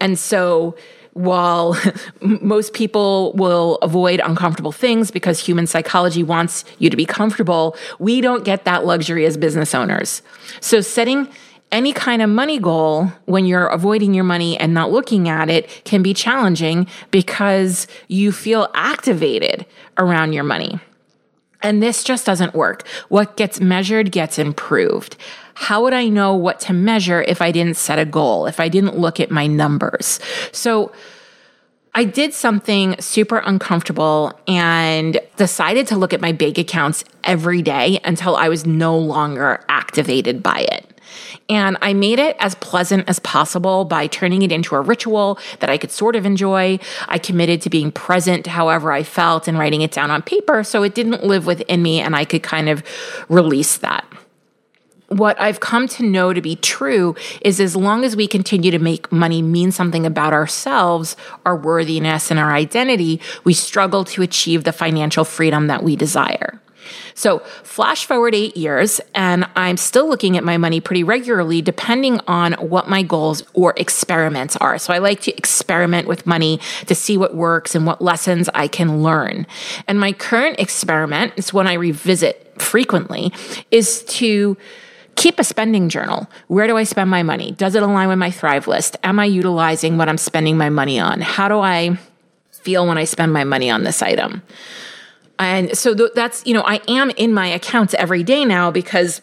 And 0.00 0.18
so, 0.18 0.74
while 1.12 1.80
most 2.20 2.72
people 2.72 3.32
will 3.34 3.76
avoid 3.76 4.20
uncomfortable 4.24 4.72
things 4.72 5.12
because 5.12 5.38
human 5.38 5.68
psychology 5.68 6.24
wants 6.24 6.64
you 6.80 6.90
to 6.90 6.96
be 6.96 7.06
comfortable, 7.06 7.76
we 8.00 8.20
don't 8.20 8.44
get 8.44 8.64
that 8.64 8.84
luxury 8.84 9.26
as 9.26 9.36
business 9.36 9.76
owners. 9.76 10.22
So, 10.60 10.80
setting 10.80 11.28
any 11.70 11.92
kind 11.92 12.22
of 12.22 12.30
money 12.30 12.58
goal 12.58 13.12
when 13.26 13.44
you're 13.44 13.66
avoiding 13.66 14.14
your 14.14 14.24
money 14.24 14.58
and 14.58 14.72
not 14.72 14.90
looking 14.90 15.28
at 15.28 15.50
it 15.50 15.82
can 15.84 16.02
be 16.02 16.14
challenging 16.14 16.86
because 17.10 17.86
you 18.08 18.32
feel 18.32 18.68
activated 18.74 19.66
around 19.98 20.32
your 20.32 20.44
money. 20.44 20.80
And 21.62 21.82
this 21.82 22.04
just 22.04 22.24
doesn't 22.24 22.54
work. 22.54 22.86
What 23.08 23.36
gets 23.36 23.60
measured 23.60 24.12
gets 24.12 24.38
improved. 24.38 25.16
How 25.54 25.82
would 25.82 25.92
I 25.92 26.08
know 26.08 26.34
what 26.34 26.60
to 26.60 26.72
measure 26.72 27.22
if 27.22 27.42
I 27.42 27.50
didn't 27.50 27.76
set 27.76 27.98
a 27.98 28.04
goal, 28.04 28.46
if 28.46 28.60
I 28.60 28.68
didn't 28.68 28.96
look 28.96 29.18
at 29.18 29.30
my 29.30 29.46
numbers? 29.46 30.20
So, 30.52 30.92
I 31.94 32.04
did 32.04 32.32
something 32.32 32.94
super 33.00 33.38
uncomfortable 33.38 34.38
and 34.46 35.18
decided 35.36 35.88
to 35.88 35.96
look 35.96 36.12
at 36.12 36.20
my 36.20 36.30
bank 36.30 36.56
accounts 36.56 37.02
every 37.24 37.60
day 37.60 37.98
until 38.04 38.36
I 38.36 38.48
was 38.48 38.64
no 38.64 38.96
longer 38.96 39.64
activated 39.68 40.40
by 40.40 40.66
it. 40.70 40.87
And 41.48 41.76
I 41.82 41.92
made 41.94 42.18
it 42.18 42.36
as 42.38 42.54
pleasant 42.56 43.08
as 43.08 43.18
possible 43.18 43.84
by 43.84 44.06
turning 44.06 44.42
it 44.42 44.52
into 44.52 44.74
a 44.74 44.80
ritual 44.80 45.38
that 45.60 45.70
I 45.70 45.78
could 45.78 45.90
sort 45.90 46.16
of 46.16 46.26
enjoy. 46.26 46.78
I 47.08 47.18
committed 47.18 47.62
to 47.62 47.70
being 47.70 47.92
present 47.92 48.46
however 48.46 48.92
I 48.92 49.02
felt 49.02 49.48
and 49.48 49.58
writing 49.58 49.82
it 49.82 49.92
down 49.92 50.10
on 50.10 50.22
paper 50.22 50.64
so 50.64 50.82
it 50.82 50.94
didn't 50.94 51.24
live 51.24 51.46
within 51.46 51.82
me 51.82 52.00
and 52.00 52.14
I 52.16 52.24
could 52.24 52.42
kind 52.42 52.68
of 52.68 52.82
release 53.28 53.78
that 53.78 54.04
what 55.08 55.40
I've 55.40 55.60
come 55.60 55.88
to 55.88 56.02
know 56.02 56.32
to 56.32 56.40
be 56.40 56.56
true 56.56 57.16
is 57.40 57.60
as 57.60 57.74
long 57.74 58.04
as 58.04 58.14
we 58.14 58.26
continue 58.26 58.70
to 58.70 58.78
make 58.78 59.10
money 59.10 59.40
mean 59.42 59.72
something 59.72 60.04
about 60.04 60.32
ourselves, 60.32 61.16
our 61.46 61.56
worthiness, 61.56 62.30
and 62.30 62.38
our 62.38 62.52
identity, 62.52 63.20
we 63.44 63.54
struggle 63.54 64.04
to 64.04 64.22
achieve 64.22 64.64
the 64.64 64.72
financial 64.72 65.24
freedom 65.24 65.66
that 65.68 65.82
we 65.82 65.96
desire. 65.96 66.60
So, 67.14 67.40
flash 67.62 68.06
forward 68.06 68.34
eight 68.34 68.56
years, 68.56 69.00
and 69.14 69.46
I'm 69.56 69.76
still 69.76 70.08
looking 70.08 70.36
at 70.36 70.44
my 70.44 70.56
money 70.56 70.80
pretty 70.80 71.04
regularly, 71.04 71.62
depending 71.62 72.20
on 72.26 72.52
what 72.54 72.88
my 72.88 73.02
goals 73.02 73.42
or 73.54 73.74
experiments 73.76 74.56
are. 74.56 74.78
So, 74.78 74.92
I 74.92 74.98
like 74.98 75.20
to 75.22 75.36
experiment 75.36 76.08
with 76.08 76.26
money 76.26 76.60
to 76.86 76.94
see 76.94 77.16
what 77.16 77.34
works 77.34 77.74
and 77.74 77.86
what 77.86 78.00
lessons 78.02 78.48
I 78.54 78.68
can 78.68 79.02
learn. 79.02 79.46
And 79.86 79.98
my 79.98 80.12
current 80.12 80.58
experiment 80.58 81.32
is 81.36 81.52
one 81.52 81.66
I 81.66 81.74
revisit 81.74 82.60
frequently 82.60 83.32
is 83.70 84.04
to 84.04 84.56
keep 85.16 85.38
a 85.38 85.44
spending 85.44 85.88
journal. 85.88 86.28
Where 86.46 86.66
do 86.66 86.76
I 86.76 86.84
spend 86.84 87.10
my 87.10 87.22
money? 87.22 87.52
Does 87.52 87.74
it 87.74 87.82
align 87.82 88.08
with 88.08 88.18
my 88.18 88.30
Thrive 88.30 88.68
list? 88.68 88.96
Am 89.02 89.18
I 89.18 89.24
utilizing 89.24 89.96
what 89.96 90.08
I'm 90.08 90.18
spending 90.18 90.56
my 90.56 90.70
money 90.70 90.98
on? 90.98 91.20
How 91.20 91.48
do 91.48 91.58
I 91.58 91.98
feel 92.68 92.86
when 92.86 92.98
I 92.98 93.04
spend 93.04 93.32
my 93.32 93.44
money 93.44 93.70
on 93.70 93.84
this 93.84 94.02
item. 94.02 94.42
And 95.38 95.76
so 95.76 95.94
th- 95.94 96.10
that's, 96.14 96.44
you 96.46 96.54
know, 96.54 96.62
I 96.62 96.80
am 96.88 97.10
in 97.10 97.32
my 97.32 97.46
accounts 97.46 97.94
every 97.94 98.22
day 98.22 98.44
now 98.44 98.70
because 98.70 99.22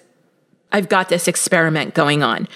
I've 0.71 0.89
got 0.89 1.09
this 1.09 1.27
experiment 1.27 1.93
going 1.93 2.23
on. 2.23 2.47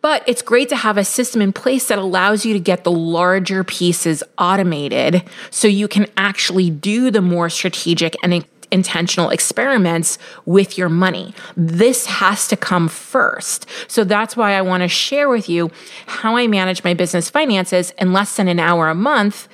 But 0.00 0.22
it's 0.28 0.42
great 0.42 0.68
to 0.68 0.76
have 0.76 0.96
a 0.96 1.04
system 1.04 1.42
in 1.42 1.52
place 1.52 1.88
that 1.88 1.98
allows 1.98 2.46
you 2.46 2.52
to 2.52 2.60
get 2.60 2.84
the 2.84 2.92
larger 2.92 3.64
pieces 3.64 4.22
automated 4.38 5.24
so 5.50 5.66
you 5.66 5.88
can 5.88 6.06
actually 6.16 6.70
do 6.70 7.10
the 7.10 7.20
more 7.20 7.50
strategic 7.50 8.14
and 8.22 8.46
intentional 8.70 9.30
experiments 9.30 10.18
with 10.44 10.78
your 10.78 10.88
money. 10.88 11.34
This 11.56 12.06
has 12.06 12.46
to 12.48 12.56
come 12.56 12.88
first. 12.88 13.66
So 13.88 14.04
that's 14.04 14.36
why 14.36 14.52
I 14.52 14.62
want 14.62 14.82
to 14.82 14.88
share 14.88 15.28
with 15.28 15.48
you 15.48 15.70
how 16.06 16.36
I 16.36 16.46
manage 16.46 16.84
my 16.84 16.94
business 16.94 17.30
finances 17.30 17.92
in 17.98 18.12
less 18.12 18.36
than 18.36 18.46
an 18.46 18.60
hour 18.60 18.88
a 18.88 18.94
month 18.94 19.48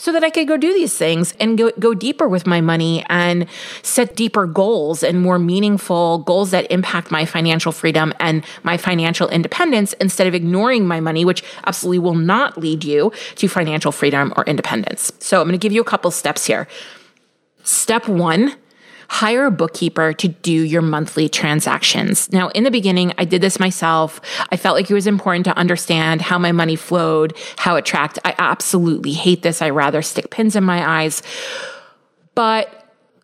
so 0.00 0.12
that 0.12 0.24
I 0.24 0.30
could 0.30 0.48
go 0.48 0.56
do 0.56 0.72
these 0.72 0.96
things 0.96 1.34
and 1.38 1.58
go, 1.58 1.70
go 1.78 1.92
deeper 1.92 2.26
with 2.26 2.46
my 2.46 2.62
money 2.62 3.04
and 3.10 3.46
set 3.82 4.16
deeper 4.16 4.46
goals 4.46 5.02
and 5.02 5.20
more 5.20 5.38
meaningful 5.38 6.20
goals 6.20 6.52
that 6.52 6.66
impact 6.72 7.10
my 7.10 7.26
financial 7.26 7.70
freedom 7.70 8.14
and 8.18 8.42
my 8.62 8.78
financial 8.78 9.28
independence 9.28 9.92
instead 10.00 10.26
of 10.26 10.34
ignoring 10.34 10.86
my 10.86 11.00
money, 11.00 11.26
which 11.26 11.44
absolutely 11.66 11.98
will 11.98 12.14
not 12.14 12.56
lead 12.56 12.82
you 12.82 13.12
to 13.34 13.46
financial 13.46 13.92
freedom 13.92 14.32
or 14.38 14.44
independence. 14.44 15.12
So 15.18 15.42
I'm 15.42 15.46
going 15.46 15.52
to 15.52 15.58
give 15.58 15.72
you 15.72 15.82
a 15.82 15.84
couple 15.84 16.10
steps 16.10 16.46
here. 16.46 16.66
Step 17.62 18.08
one, 18.08 18.56
hire 19.10 19.46
a 19.46 19.50
bookkeeper 19.50 20.12
to 20.12 20.28
do 20.28 20.52
your 20.52 20.80
monthly 20.80 21.28
transactions. 21.28 22.32
Now, 22.32 22.48
in 22.50 22.62
the 22.62 22.70
beginning, 22.70 23.12
I 23.18 23.24
did 23.24 23.42
this 23.42 23.58
myself. 23.58 24.20
I 24.50 24.56
felt 24.56 24.76
like 24.76 24.88
it 24.88 24.94
was 24.94 25.08
important 25.08 25.46
to 25.46 25.56
understand 25.58 26.22
how 26.22 26.38
my 26.38 26.52
money 26.52 26.76
flowed, 26.76 27.36
how 27.56 27.74
it 27.74 27.84
tracked. 27.84 28.20
I 28.24 28.36
absolutely 28.38 29.12
hate 29.12 29.42
this. 29.42 29.62
I 29.62 29.70
rather 29.70 30.00
stick 30.00 30.30
pins 30.30 30.54
in 30.54 30.62
my 30.62 30.88
eyes. 30.88 31.24
But, 32.36 32.72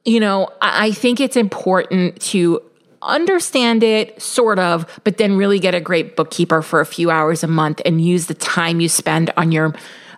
you 0.05 0.19
know, 0.19 0.49
I 0.61 0.91
think 0.91 1.21
it's 1.21 1.37
important 1.37 2.21
to 2.33 2.63
understand 3.01 3.85
it 3.85 4.21
sort 4.21 4.59
of, 4.59 5.01
but 5.05 5.19
then 5.19 5.37
really 5.37 5.61
get 5.61 5.77
a 5.77 5.81
great 5.81 6.17
bookkeeper 6.17 6.63
for 6.63 6.81
a 6.81 6.87
few 6.87 7.11
hours 7.13 7.45
a 7.45 7.47
month 7.47 7.81
and 7.85 8.05
use 8.05 8.27
the 8.27 8.35
time 8.35 8.81
you 8.81 8.89
spend 8.89 9.33
on 9.37 9.53
your 9.53 9.73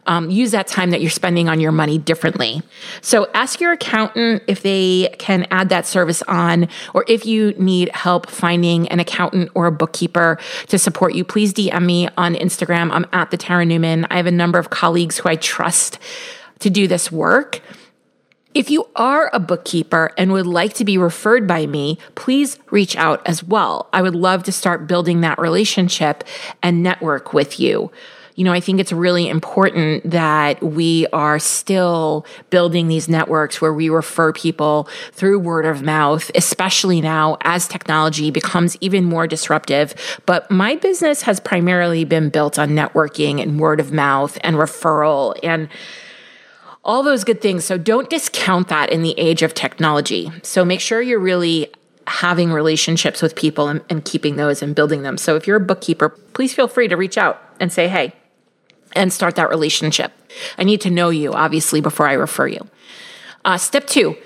um, 0.09 0.31
use 0.31 0.51
that 0.51 0.67
time 0.67 0.91
that 0.91 1.01
you're 1.01 1.11
spending 1.11 1.49
on 1.49 1.61
your 1.61 1.71
money 1.71 1.99
differently. 1.99 2.63
So 3.03 3.29
ask 3.35 3.61
your 3.61 3.73
accountant 3.73 4.43
if 4.49 4.63
they 4.63 5.15
can 5.19 5.47
add 5.51 5.69
that 5.69 5.87
service 5.87 6.23
on, 6.23 6.69
or 6.95 7.05
if 7.07 7.27
you 7.27 7.53
need 7.59 7.91
help 7.91 8.29
finding 8.29 8.89
an 8.89 8.99
accountant 8.99 9.51
or 9.55 9.67
a 9.67 9.73
bookkeeper 9.73 10.39
to 10.69 10.79
support 10.79 11.15
you, 11.15 11.25
please 11.25 11.53
DM 11.53 11.85
me 11.85 12.09
on 12.17 12.35
Instagram. 12.35 12.91
I'm 12.91 13.07
at 13.13 13.31
the 13.31 13.37
Tara 13.37 13.67
Newman. 13.67 14.07
I 14.11 14.17
have 14.17 14.27
a 14.27 14.33
number 14.33 14.59
of 14.59 14.71
colleagues 14.71 15.19
who 15.19 15.29
I 15.29 15.37
trust 15.37 15.99
to 16.61 16.71
do 16.71 16.89
this 16.89 17.13
work. 17.13 17.61
If 18.55 18.71
you 18.71 18.89
are 18.97 19.31
a 19.35 19.39
bookkeeper 19.39 20.11
and 20.17 20.33
would 20.33 20.47
like 20.47 20.73
to 20.75 20.85
be 20.85 20.97
referred 20.97 21.47
by 21.47 21.67
me, 21.67 21.99
please 22.15 22.59
reach 22.71 22.97
out 22.97 23.25
as 23.27 23.45
well. 23.45 23.89
I 23.93 24.01
would 24.01 24.15
love 24.15 24.43
to 24.45 24.53
start 24.53 24.87
building 24.87 25.21
that 25.21 25.39
relationship 25.39 26.25
and 26.63 26.83
network 26.83 27.35
with 27.35 27.61
you 27.61 27.93
you 28.39 28.45
know, 28.45 28.53
I 28.53 28.61
think 28.61 28.79
it's 28.79 28.93
really 28.93 29.29
important 29.29 30.09
that 30.09 30.63
we 30.63 31.09
are 31.13 31.41
still 31.41 32.25
building 32.51 32.87
these 32.87 33.09
networks 33.09 33.61
where 33.61 33.75
we 33.75 33.89
refer 33.89 34.33
people 34.33 34.89
through 35.11 35.41
word 35.41 35.67
of 35.67 35.83
mouth, 35.83 36.31
especially 36.37 37.01
now 37.01 37.37
as 37.41 37.67
technology 37.67 38.31
becomes 38.31 38.77
even 38.81 39.05
more 39.05 39.27
disruptive. 39.27 39.93
But 40.25 40.49
my 40.53 40.77
business 40.77 41.23
has 41.23 41.41
primarily 41.41 42.05
been 42.05 42.29
built 42.29 42.61
on 42.61 42.71
networking 42.71 43.43
and 43.43 43.59
word 43.59 43.81
of 43.81 43.91
mouth 43.91 44.39
and 44.43 44.55
referral 44.55 45.37
and 45.43 45.69
all 46.85 47.03
those 47.03 47.25
good 47.25 47.41
things. 47.41 47.65
So 47.65 47.77
don't 47.77 48.09
discount 48.09 48.69
that 48.69 48.93
in 48.93 49.03
the 49.03 49.19
age 49.19 49.43
of 49.43 49.53
technology. 49.53 50.31
So 50.45 50.65
make 50.65 50.81
sure 50.81 51.03
you're 51.03 51.19
really 51.19 51.73
having 52.07 52.53
relationships 52.53 53.21
with 53.21 53.35
people 53.35 53.67
and, 53.67 53.81
and, 53.91 54.05
keeping 54.05 54.37
those 54.37 54.63
and 54.63 54.77
building 54.77 55.03
them. 55.03 55.19
So 55.19 55.35
if 55.35 55.49
you're 55.49 55.57
a 55.57 55.61
bookkeeper, 55.61 56.09
please 56.09 56.55
feel 56.55 56.69
free 56.69 56.87
to 56.87 56.97
reach 56.97 57.19
out 57.19 57.43
and 57.61 57.71
say, 57.71 57.89
hey, 57.89 58.15
and 58.93 59.13
start 59.13 59.37
that 59.37 59.49
relationship. 59.49 60.13
I 60.57 60.65
need 60.65 60.81
to 60.83 60.91
know 60.91 61.11
you, 61.11 61.33
obviously, 61.33 61.81
before 61.81 62.09
I 62.09 62.15
refer 62.15 62.47
you. 62.47 62.67
Uh, 63.45 63.57
step 63.57 63.87
two, 63.87 64.17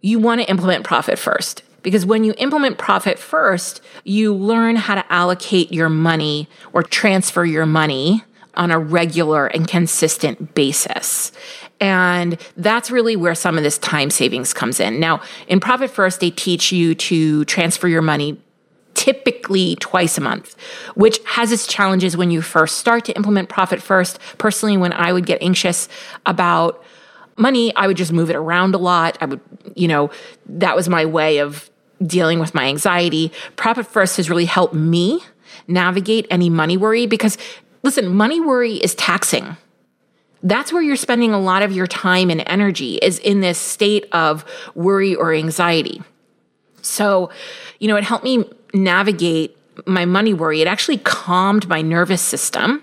you 0.00 0.18
want 0.18 0.40
to 0.40 0.50
implement 0.50 0.84
profit 0.84 1.18
first. 1.18 1.62
Because 1.82 2.06
when 2.06 2.22
you 2.22 2.32
implement 2.38 2.78
profit 2.78 3.18
first, 3.18 3.80
you 4.04 4.34
learn 4.34 4.76
how 4.76 4.94
to 4.94 5.12
allocate 5.12 5.72
your 5.72 5.88
money 5.88 6.48
or 6.72 6.82
transfer 6.82 7.44
your 7.44 7.66
money 7.66 8.22
on 8.54 8.70
a 8.70 8.78
regular 8.78 9.46
and 9.46 9.66
consistent 9.66 10.54
basis. 10.54 11.32
And 11.80 12.38
that's 12.56 12.90
really 12.90 13.16
where 13.16 13.34
some 13.34 13.56
of 13.56 13.64
this 13.64 13.78
time 13.78 14.10
savings 14.10 14.52
comes 14.52 14.78
in. 14.78 15.00
Now, 15.00 15.22
in 15.48 15.58
Profit 15.58 15.90
First, 15.90 16.20
they 16.20 16.30
teach 16.30 16.70
you 16.70 16.94
to 16.94 17.44
transfer 17.46 17.88
your 17.88 18.02
money 18.02 18.40
typically 19.02 19.74
twice 19.80 20.16
a 20.16 20.20
month, 20.20 20.54
which 20.94 21.18
has 21.24 21.50
its 21.50 21.66
challenges 21.66 22.16
when 22.16 22.30
you 22.30 22.40
first 22.40 22.78
start 22.78 23.04
to 23.04 23.12
implement 23.16 23.48
profit 23.48 23.82
first. 23.82 24.20
Personally, 24.38 24.76
when 24.76 24.92
I 24.92 25.12
would 25.12 25.26
get 25.26 25.42
anxious 25.42 25.88
about 26.24 26.84
money, 27.36 27.74
I 27.74 27.88
would 27.88 27.96
just 27.96 28.12
move 28.12 28.30
it 28.30 28.36
around 28.36 28.76
a 28.76 28.78
lot. 28.78 29.18
I 29.20 29.24
would, 29.24 29.40
you 29.74 29.88
know, 29.88 30.12
that 30.46 30.76
was 30.76 30.88
my 30.88 31.04
way 31.04 31.38
of 31.38 31.68
dealing 32.06 32.38
with 32.38 32.54
my 32.54 32.66
anxiety. 32.66 33.32
Profit 33.56 33.88
first 33.88 34.18
has 34.18 34.30
really 34.30 34.44
helped 34.44 34.74
me 34.74 35.18
navigate 35.66 36.28
any 36.30 36.48
money 36.48 36.76
worry 36.76 37.08
because 37.08 37.36
listen, 37.82 38.06
money 38.06 38.38
worry 38.40 38.74
is 38.74 38.94
taxing. 38.94 39.56
That's 40.44 40.72
where 40.72 40.82
you're 40.82 40.94
spending 40.94 41.32
a 41.32 41.40
lot 41.40 41.64
of 41.64 41.72
your 41.72 41.88
time 41.88 42.30
and 42.30 42.44
energy 42.46 42.98
is 43.02 43.18
in 43.18 43.40
this 43.40 43.58
state 43.58 44.06
of 44.12 44.44
worry 44.76 45.16
or 45.16 45.34
anxiety. 45.34 46.02
So, 46.82 47.30
you 47.80 47.88
know, 47.88 47.96
it 47.96 48.04
helped 48.04 48.24
me 48.24 48.44
navigate 48.72 49.56
my 49.86 50.04
money 50.04 50.34
worry. 50.34 50.60
It 50.60 50.68
actually 50.68 50.98
calmed 50.98 51.68
my 51.68 51.82
nervous 51.82 52.22
system. 52.22 52.82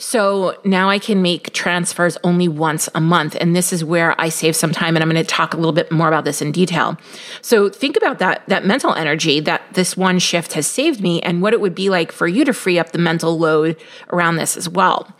So 0.00 0.56
now 0.64 0.88
I 0.88 1.00
can 1.00 1.22
make 1.22 1.52
transfers 1.52 2.16
only 2.22 2.46
once 2.46 2.88
a 2.94 3.00
month. 3.00 3.36
And 3.40 3.56
this 3.56 3.72
is 3.72 3.84
where 3.84 4.18
I 4.20 4.28
save 4.28 4.54
some 4.54 4.70
time. 4.70 4.96
And 4.96 5.02
I'm 5.02 5.10
going 5.10 5.22
to 5.22 5.28
talk 5.28 5.54
a 5.54 5.56
little 5.56 5.72
bit 5.72 5.90
more 5.90 6.06
about 6.06 6.24
this 6.24 6.40
in 6.40 6.52
detail. 6.52 6.96
So 7.42 7.68
think 7.68 7.96
about 7.96 8.20
that, 8.20 8.46
that 8.46 8.64
mental 8.64 8.94
energy 8.94 9.40
that 9.40 9.62
this 9.74 9.96
one 9.96 10.20
shift 10.20 10.52
has 10.52 10.68
saved 10.68 11.00
me 11.00 11.20
and 11.22 11.42
what 11.42 11.52
it 11.52 11.60
would 11.60 11.74
be 11.74 11.90
like 11.90 12.12
for 12.12 12.28
you 12.28 12.44
to 12.44 12.52
free 12.52 12.78
up 12.78 12.92
the 12.92 12.98
mental 12.98 13.38
load 13.38 13.76
around 14.10 14.36
this 14.36 14.56
as 14.56 14.68
well. 14.68 15.12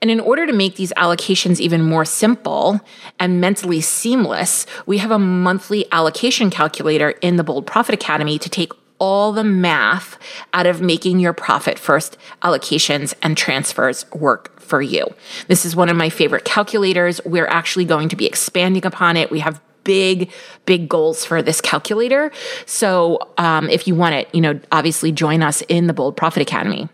And 0.00 0.10
in 0.10 0.20
order 0.20 0.46
to 0.46 0.52
make 0.52 0.76
these 0.76 0.92
allocations 0.96 1.60
even 1.60 1.82
more 1.82 2.04
simple 2.04 2.80
and 3.18 3.40
mentally 3.40 3.80
seamless, 3.80 4.64
we 4.86 4.98
have 4.98 5.10
a 5.10 5.18
monthly 5.18 5.90
allocation 5.92 6.50
calculator 6.50 7.10
in 7.20 7.36
the 7.36 7.44
Bold 7.44 7.66
Profit 7.66 7.94
Academy 7.94 8.38
to 8.38 8.48
take 8.48 8.72
all 9.00 9.32
the 9.32 9.42
math 9.42 10.18
out 10.52 10.66
of 10.66 10.80
making 10.80 11.18
your 11.18 11.32
profit 11.32 11.78
first 11.78 12.16
allocations 12.42 13.14
and 13.22 13.36
transfers 13.36 14.04
work 14.12 14.60
for 14.60 14.80
you. 14.80 15.04
This 15.48 15.64
is 15.64 15.74
one 15.74 15.88
of 15.88 15.96
my 15.96 16.10
favorite 16.10 16.44
calculators. 16.44 17.20
We're 17.24 17.48
actually 17.48 17.86
going 17.86 18.08
to 18.10 18.16
be 18.16 18.26
expanding 18.26 18.86
upon 18.86 19.16
it. 19.16 19.30
We 19.30 19.40
have 19.40 19.60
big, 19.82 20.30
big 20.66 20.88
goals 20.88 21.24
for 21.24 21.42
this 21.42 21.60
calculator. 21.60 22.30
So 22.66 23.18
um, 23.38 23.68
if 23.68 23.88
you 23.88 23.96
want 23.96 24.14
it, 24.14 24.28
you 24.32 24.40
know, 24.40 24.60
obviously 24.70 25.10
join 25.10 25.42
us 25.42 25.62
in 25.62 25.88
the 25.88 25.92
Bold 25.92 26.16
Profit 26.16 26.42
Academy. 26.42 26.88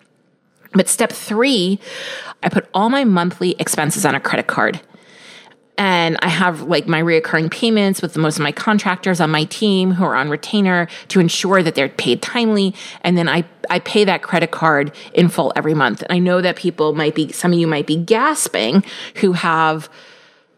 But 0.73 0.89
step 0.89 1.13
three, 1.13 1.81
I 2.43 2.49
put 2.49 2.69
all 2.73 2.89
my 2.89 3.05
monthly 3.05 3.57
expenses 3.59 4.07
on 4.07 4.15
a 4.15 4.21
credit 4.21 4.47
card 4.47 4.81
and 5.78 6.16
I 6.23 6.28
have 6.28 6.62
like 6.62 6.87
my 6.87 7.02
reoccurring 7.02 7.50
payments 7.50 8.00
with 8.00 8.16
most 8.16 8.37
of 8.37 8.42
my 8.42 8.52
contractors 8.52 9.21
on 9.21 9.30
my 9.30 9.45
team 9.45 9.92
who 9.92 10.04
are 10.04 10.14
on 10.14 10.30
retainer 10.30 10.88
to 11.09 11.21
ensure 11.21 11.62
that 11.62 11.75
they're 11.75 11.88
paid 11.88 12.23
timely. 12.23 12.75
And 13.02 13.18
then 13.18 13.28
I, 13.28 13.45
I 13.68 13.80
pay 13.80 14.04
that 14.04 14.23
credit 14.23 14.50
card 14.50 14.95
in 15.12 15.28
full 15.28 15.52
every 15.54 15.75
month. 15.75 16.02
And 16.02 16.12
I 16.12 16.18
know 16.18 16.40
that 16.40 16.56
people 16.56 16.95
might 16.95 17.14
be, 17.14 17.30
some 17.33 17.52
of 17.52 17.59
you 17.59 17.66
might 17.66 17.87
be 17.87 17.97
gasping 17.97 18.85
who 19.16 19.33
have 19.33 19.90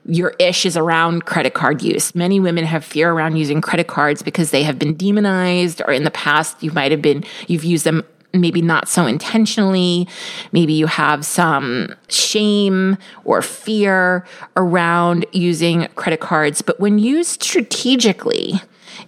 your 0.07 0.35
ish 0.39 0.65
is 0.65 0.77
around 0.77 1.27
credit 1.27 1.53
card 1.53 1.83
use. 1.83 2.15
Many 2.15 2.41
women 2.41 2.65
have 2.65 2.85
fear 2.85 3.11
around 3.11 3.37
using 3.37 3.61
credit 3.61 3.89
cards 3.89 4.23
because 4.23 4.53
they 4.53 4.63
have 4.63 4.79
been 4.79 4.95
demonized 4.95 5.83
or 5.87 5.93
in 5.93 6.05
the 6.05 6.11
past 6.11 6.63
you 6.63 6.71
might 6.71 6.93
have 6.93 7.03
been, 7.03 7.25
you've 7.47 7.65
used 7.65 7.85
them 7.85 8.05
maybe 8.33 8.63
not 8.63 8.89
so 8.89 9.07
intentionally. 9.07 10.09
Maybe 10.53 10.73
you 10.73 10.87
have 10.87 11.25
some 11.25 11.95
shame 12.09 12.99
or 13.25 13.43
fear 13.43 14.27
around 14.57 15.27
using 15.33 15.89
credit 15.97 16.21
cards. 16.21 16.63
But 16.63 16.79
when 16.81 16.99
used 16.99 17.43
strategically, 17.43 18.61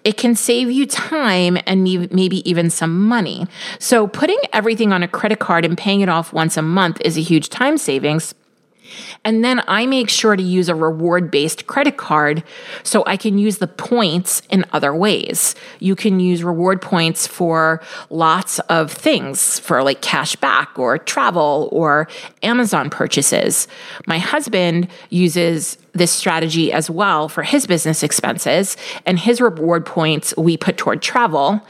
it 0.04 0.16
can 0.16 0.34
save 0.34 0.70
you 0.70 0.86
time 0.86 1.58
and 1.66 1.84
maybe 1.84 2.48
even 2.48 2.70
some 2.70 3.08
money. 3.08 3.46
So, 3.78 4.06
putting 4.06 4.38
everything 4.52 4.92
on 4.92 5.02
a 5.02 5.08
credit 5.08 5.40
card 5.40 5.64
and 5.64 5.76
paying 5.76 6.00
it 6.00 6.08
off 6.08 6.32
once 6.32 6.56
a 6.56 6.62
month 6.62 7.00
is 7.04 7.18
a 7.18 7.22
huge 7.22 7.48
time 7.48 7.76
savings. 7.76 8.34
And 9.24 9.44
then 9.44 9.62
I 9.66 9.86
make 9.86 10.08
sure 10.08 10.36
to 10.36 10.42
use 10.42 10.68
a 10.68 10.74
reward 10.74 11.30
based 11.30 11.66
credit 11.66 11.96
card 11.96 12.42
so 12.82 13.04
I 13.06 13.16
can 13.16 13.38
use 13.38 13.58
the 13.58 13.66
points 13.66 14.42
in 14.50 14.64
other 14.72 14.94
ways. 14.94 15.54
You 15.78 15.96
can 15.96 16.20
use 16.20 16.42
reward 16.42 16.80
points 16.80 17.26
for 17.26 17.82
lots 18.10 18.58
of 18.60 18.90
things, 18.90 19.58
for 19.60 19.82
like 19.82 20.00
cash 20.00 20.36
back 20.36 20.78
or 20.78 20.98
travel 20.98 21.68
or 21.72 22.08
Amazon 22.42 22.90
purchases. 22.90 23.68
My 24.06 24.18
husband 24.18 24.88
uses 25.10 25.76
this 25.92 26.10
strategy 26.10 26.72
as 26.72 26.88
well 26.88 27.28
for 27.28 27.42
his 27.42 27.66
business 27.66 28.02
expenses 28.02 28.76
and 29.06 29.18
his 29.18 29.40
reward 29.40 29.84
points 29.84 30.34
we 30.36 30.56
put 30.56 30.76
toward 30.76 31.02
travel. 31.02 31.60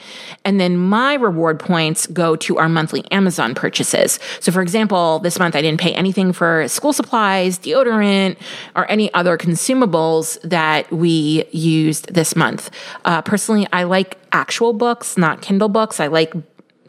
And 0.44 0.60
then 0.60 0.76
my 0.76 1.14
reward 1.14 1.58
points 1.58 2.06
go 2.06 2.36
to 2.36 2.58
our 2.58 2.68
monthly 2.68 3.10
Amazon 3.10 3.54
purchases. 3.54 4.18
So, 4.40 4.52
for 4.52 4.62
example, 4.62 5.18
this 5.20 5.38
month 5.38 5.56
I 5.56 5.62
didn't 5.62 5.80
pay 5.80 5.94
anything 5.94 6.32
for 6.32 6.68
school 6.68 6.92
supplies, 6.92 7.58
deodorant, 7.58 8.36
or 8.76 8.90
any 8.90 9.12
other 9.14 9.36
consumables 9.38 10.40
that 10.42 10.90
we 10.90 11.44
used 11.50 12.12
this 12.12 12.36
month. 12.36 12.70
Uh, 13.04 13.22
personally, 13.22 13.66
I 13.72 13.84
like 13.84 14.18
actual 14.32 14.72
books, 14.72 15.16
not 15.16 15.42
Kindle 15.42 15.68
books. 15.68 16.00
I 16.00 16.06
like 16.06 16.34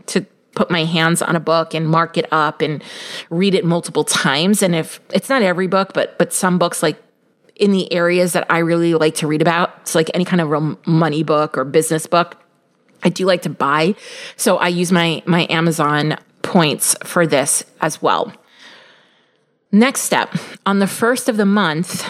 to 0.08 0.26
put 0.54 0.70
my 0.70 0.84
hands 0.84 1.22
on 1.22 1.36
a 1.36 1.40
book 1.40 1.74
and 1.74 1.88
mark 1.88 2.18
it 2.18 2.28
up 2.32 2.62
and 2.62 2.84
read 3.30 3.56
it 3.56 3.64
multiple 3.64 4.04
times 4.04 4.62
and 4.62 4.76
if 4.76 5.00
it's 5.14 5.30
not 5.30 5.42
every 5.42 5.68
book 5.68 5.94
but 5.94 6.18
but 6.18 6.34
some 6.34 6.58
books 6.58 6.84
like 6.84 7.02
in 7.62 7.72
the 7.72 7.94
areas 7.94 8.34
that 8.34 8.48
I 8.50 8.58
really 8.58 8.96
like 8.96 9.16
to 9.16 9.28
read 9.28 9.42
about. 9.42 9.78
It's 9.82 9.94
like 9.94 10.10
any 10.16 10.26
kind 10.26 10.42
of 10.42 10.50
real 10.50 10.78
money 10.88 11.22
book 11.22 11.58
or 11.58 11.64
business 11.64 12.08
book. 12.08 12.36
I 13.04 13.10
do 13.10 13.26
like 13.26 13.44
to 13.44 13.50
buy. 13.50 13.96
So 14.36 14.58
I 14.58 14.68
use 14.68 14.92
my, 14.92 15.22
my 15.28 15.48
Amazon 15.50 16.18
points 16.42 16.96
for 17.04 17.28
this 17.28 17.64
as 17.80 18.02
well. 18.02 18.34
Next 19.72 20.02
step 20.02 20.36
on 20.66 20.80
the 20.80 20.88
first 20.88 21.30
of 21.30 21.38
the 21.38 21.46
month, 21.46 22.04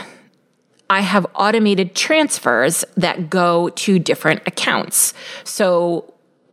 I 0.90 1.02
have 1.02 1.28
automated 1.36 1.96
transfers 1.96 2.84
that 2.96 3.30
go 3.30 3.70
to 3.70 4.00
different 4.00 4.42
accounts. 4.48 5.14
So 5.44 6.11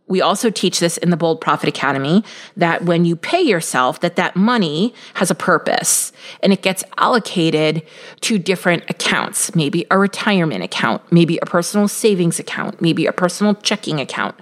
we 0.09 0.21
also 0.21 0.49
teach 0.49 0.79
this 0.79 0.97
in 0.97 1.11
the 1.11 1.17
bold 1.17 1.39
profit 1.39 1.69
academy 1.69 2.23
that 2.57 2.83
when 2.83 3.05
you 3.05 3.15
pay 3.15 3.41
yourself 3.41 4.01
that 4.01 4.17
that 4.17 4.35
money 4.35 4.93
has 5.13 5.31
a 5.31 5.35
purpose 5.35 6.11
and 6.43 6.51
it 6.51 6.61
gets 6.61 6.83
allocated 6.97 7.81
to 8.21 8.37
different 8.37 8.83
accounts 8.89 9.55
maybe 9.55 9.85
a 9.89 9.97
retirement 9.97 10.63
account 10.63 11.01
maybe 11.11 11.39
a 11.41 11.45
personal 11.45 11.87
savings 11.87 12.39
account 12.39 12.81
maybe 12.81 13.05
a 13.05 13.13
personal 13.13 13.55
checking 13.55 14.01
account. 14.01 14.35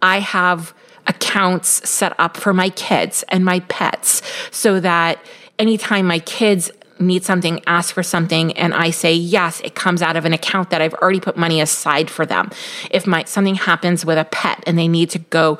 I 0.00 0.20
have 0.20 0.72
accounts 1.06 1.88
set 1.88 2.18
up 2.18 2.36
for 2.36 2.54
my 2.54 2.70
kids 2.70 3.24
and 3.30 3.44
my 3.44 3.60
pets 3.60 4.22
so 4.50 4.78
that 4.80 5.18
anytime 5.58 6.06
my 6.06 6.20
kids 6.20 6.70
need 7.00 7.24
something, 7.24 7.60
ask 7.66 7.94
for 7.94 8.02
something, 8.02 8.52
and 8.52 8.74
I 8.74 8.90
say 8.90 9.14
yes, 9.14 9.60
it 9.60 9.74
comes 9.74 10.02
out 10.02 10.16
of 10.16 10.24
an 10.24 10.32
account 10.32 10.70
that 10.70 10.82
I've 10.82 10.94
already 10.94 11.20
put 11.20 11.36
money 11.36 11.60
aside 11.60 12.10
for 12.10 12.26
them. 12.26 12.50
If 12.90 13.06
my 13.06 13.24
something 13.24 13.56
happens 13.56 14.04
with 14.04 14.18
a 14.18 14.24
pet 14.24 14.62
and 14.66 14.78
they 14.78 14.88
need 14.88 15.10
to 15.10 15.18
go 15.18 15.58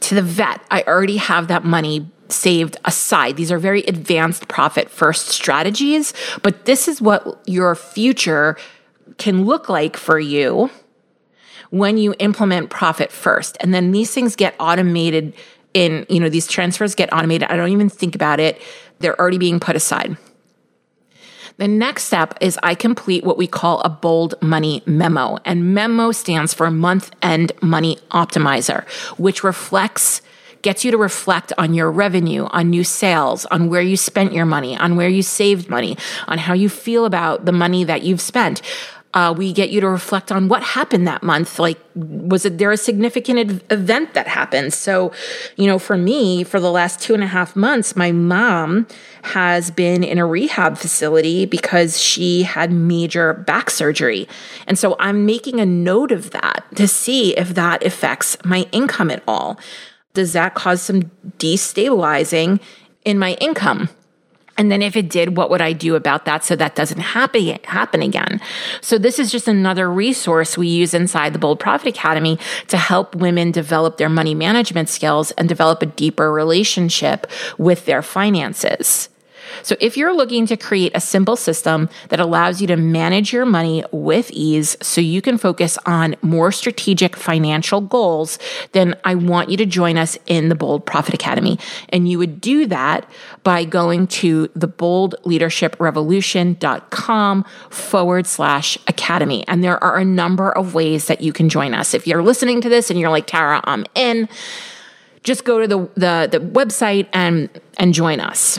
to 0.00 0.14
the 0.14 0.22
vet, 0.22 0.60
I 0.70 0.82
already 0.82 1.16
have 1.16 1.48
that 1.48 1.64
money 1.64 2.10
saved 2.28 2.76
aside. 2.84 3.36
These 3.36 3.50
are 3.50 3.58
very 3.58 3.82
advanced 3.82 4.48
profit 4.48 4.90
first 4.90 5.28
strategies, 5.28 6.12
but 6.42 6.64
this 6.66 6.88
is 6.88 7.00
what 7.00 7.40
your 7.46 7.74
future 7.74 8.56
can 9.16 9.44
look 9.44 9.68
like 9.68 9.96
for 9.96 10.18
you 10.18 10.70
when 11.70 11.98
you 11.98 12.14
implement 12.18 12.70
profit 12.70 13.12
first. 13.12 13.56
And 13.60 13.74
then 13.74 13.92
these 13.92 14.12
things 14.12 14.36
get 14.36 14.54
automated 14.58 15.34
in, 15.74 16.06
you 16.08 16.20
know, 16.20 16.28
these 16.28 16.46
transfers 16.46 16.94
get 16.94 17.12
automated. 17.12 17.50
I 17.50 17.56
don't 17.56 17.70
even 17.70 17.88
think 17.88 18.14
about 18.14 18.40
it. 18.40 18.60
They're 19.00 19.18
already 19.18 19.38
being 19.38 19.60
put 19.60 19.76
aside. 19.76 20.16
The 21.58 21.66
next 21.66 22.04
step 22.04 22.34
is 22.40 22.56
I 22.62 22.76
complete 22.76 23.24
what 23.24 23.36
we 23.36 23.48
call 23.48 23.80
a 23.80 23.88
bold 23.88 24.40
money 24.40 24.80
memo. 24.86 25.38
And 25.44 25.74
memo 25.74 26.12
stands 26.12 26.54
for 26.54 26.70
month 26.70 27.10
end 27.20 27.50
money 27.60 27.98
optimizer, 28.12 28.88
which 29.18 29.42
reflects 29.42 30.22
gets 30.62 30.84
you 30.84 30.92
to 30.92 30.98
reflect 30.98 31.52
on 31.58 31.74
your 31.74 31.90
revenue, 31.90 32.44
on 32.50 32.70
new 32.70 32.84
sales, 32.84 33.44
on 33.46 33.68
where 33.68 33.82
you 33.82 33.96
spent 33.96 34.32
your 34.32 34.46
money, 34.46 34.76
on 34.76 34.94
where 34.94 35.08
you 35.08 35.22
saved 35.22 35.68
money, 35.68 35.96
on 36.28 36.38
how 36.38 36.52
you 36.52 36.68
feel 36.68 37.04
about 37.04 37.44
the 37.44 37.52
money 37.52 37.82
that 37.84 38.02
you've 38.02 38.20
spent. 38.20 38.62
Uh, 39.14 39.34
we 39.36 39.54
get 39.54 39.70
you 39.70 39.80
to 39.80 39.88
reflect 39.88 40.30
on 40.30 40.48
what 40.48 40.62
happened 40.62 41.08
that 41.08 41.22
month. 41.22 41.58
Like, 41.58 41.78
was 41.94 42.44
it 42.44 42.58
there 42.58 42.70
a 42.70 42.76
significant 42.76 43.62
event 43.70 44.12
that 44.12 44.28
happened? 44.28 44.74
So, 44.74 45.12
you 45.56 45.66
know, 45.66 45.78
for 45.78 45.96
me, 45.96 46.44
for 46.44 46.60
the 46.60 46.70
last 46.70 47.00
two 47.00 47.14
and 47.14 47.22
a 47.22 47.26
half 47.26 47.56
months, 47.56 47.96
my 47.96 48.12
mom 48.12 48.86
has 49.22 49.70
been 49.70 50.04
in 50.04 50.18
a 50.18 50.26
rehab 50.26 50.76
facility 50.76 51.46
because 51.46 51.98
she 52.00 52.42
had 52.42 52.70
major 52.70 53.32
back 53.32 53.70
surgery. 53.70 54.28
And 54.66 54.78
so 54.78 54.94
I'm 54.98 55.24
making 55.24 55.58
a 55.58 55.66
note 55.66 56.12
of 56.12 56.30
that 56.32 56.64
to 56.76 56.86
see 56.86 57.34
if 57.36 57.54
that 57.54 57.84
affects 57.84 58.36
my 58.44 58.66
income 58.72 59.10
at 59.10 59.22
all. 59.26 59.58
Does 60.12 60.34
that 60.34 60.54
cause 60.54 60.82
some 60.82 61.04
destabilizing 61.38 62.60
in 63.04 63.18
my 63.18 63.34
income? 63.34 63.88
And 64.58 64.70
then 64.70 64.82
if 64.82 64.96
it 64.96 65.08
did, 65.08 65.36
what 65.36 65.50
would 65.50 65.62
I 65.62 65.72
do 65.72 65.94
about 65.94 66.24
that 66.24 66.44
so 66.44 66.56
that 66.56 66.74
doesn't 66.74 66.98
happen, 66.98 67.58
happen 67.64 68.02
again? 68.02 68.40
So 68.80 68.98
this 68.98 69.18
is 69.20 69.30
just 69.30 69.46
another 69.46 69.90
resource 69.90 70.58
we 70.58 70.66
use 70.66 70.92
inside 70.92 71.32
the 71.32 71.38
Bold 71.38 71.60
Profit 71.60 71.88
Academy 71.88 72.38
to 72.66 72.76
help 72.76 73.14
women 73.14 73.52
develop 73.52 73.96
their 73.96 74.08
money 74.08 74.34
management 74.34 74.88
skills 74.88 75.30
and 75.32 75.48
develop 75.48 75.80
a 75.80 75.86
deeper 75.86 76.32
relationship 76.32 77.28
with 77.56 77.86
their 77.86 78.02
finances. 78.02 79.08
So 79.68 79.76
if 79.80 79.96
you're 79.98 80.16
looking 80.16 80.46
to 80.46 80.56
create 80.56 80.92
a 80.94 81.00
simple 81.00 81.36
system 81.36 81.90
that 82.08 82.18
allows 82.18 82.62
you 82.62 82.66
to 82.68 82.76
manage 82.76 83.34
your 83.34 83.44
money 83.44 83.84
with 83.92 84.30
ease 84.30 84.78
so 84.80 85.02
you 85.02 85.20
can 85.20 85.36
focus 85.36 85.76
on 85.84 86.16
more 86.22 86.50
strategic 86.52 87.14
financial 87.14 87.82
goals, 87.82 88.38
then 88.72 88.94
I 89.04 89.14
want 89.14 89.50
you 89.50 89.58
to 89.58 89.66
join 89.66 89.98
us 89.98 90.16
in 90.24 90.48
the 90.48 90.54
Bold 90.54 90.86
Profit 90.86 91.12
Academy. 91.12 91.58
And 91.90 92.08
you 92.08 92.16
would 92.16 92.40
do 92.40 92.64
that 92.64 93.06
by 93.42 93.64
going 93.64 94.06
to 94.06 94.48
theboldleadershiprevolution.com 94.48 97.44
forward 97.68 98.26
slash 98.26 98.78
academy. 98.86 99.46
And 99.48 99.62
there 99.62 99.84
are 99.84 99.98
a 99.98 100.04
number 100.06 100.50
of 100.50 100.72
ways 100.72 101.08
that 101.08 101.20
you 101.20 101.34
can 101.34 101.50
join 101.50 101.74
us. 101.74 101.92
If 101.92 102.06
you're 102.06 102.22
listening 102.22 102.62
to 102.62 102.70
this 102.70 102.88
and 102.88 102.98
you're 102.98 103.10
like, 103.10 103.26
Tara, 103.26 103.60
I'm 103.64 103.84
in, 103.94 104.30
just 105.24 105.44
go 105.44 105.60
to 105.60 105.68
the, 105.68 105.80
the, 105.94 106.26
the 106.32 106.40
website 106.40 107.06
and, 107.12 107.50
and 107.76 107.92
join 107.92 108.20
us. 108.20 108.58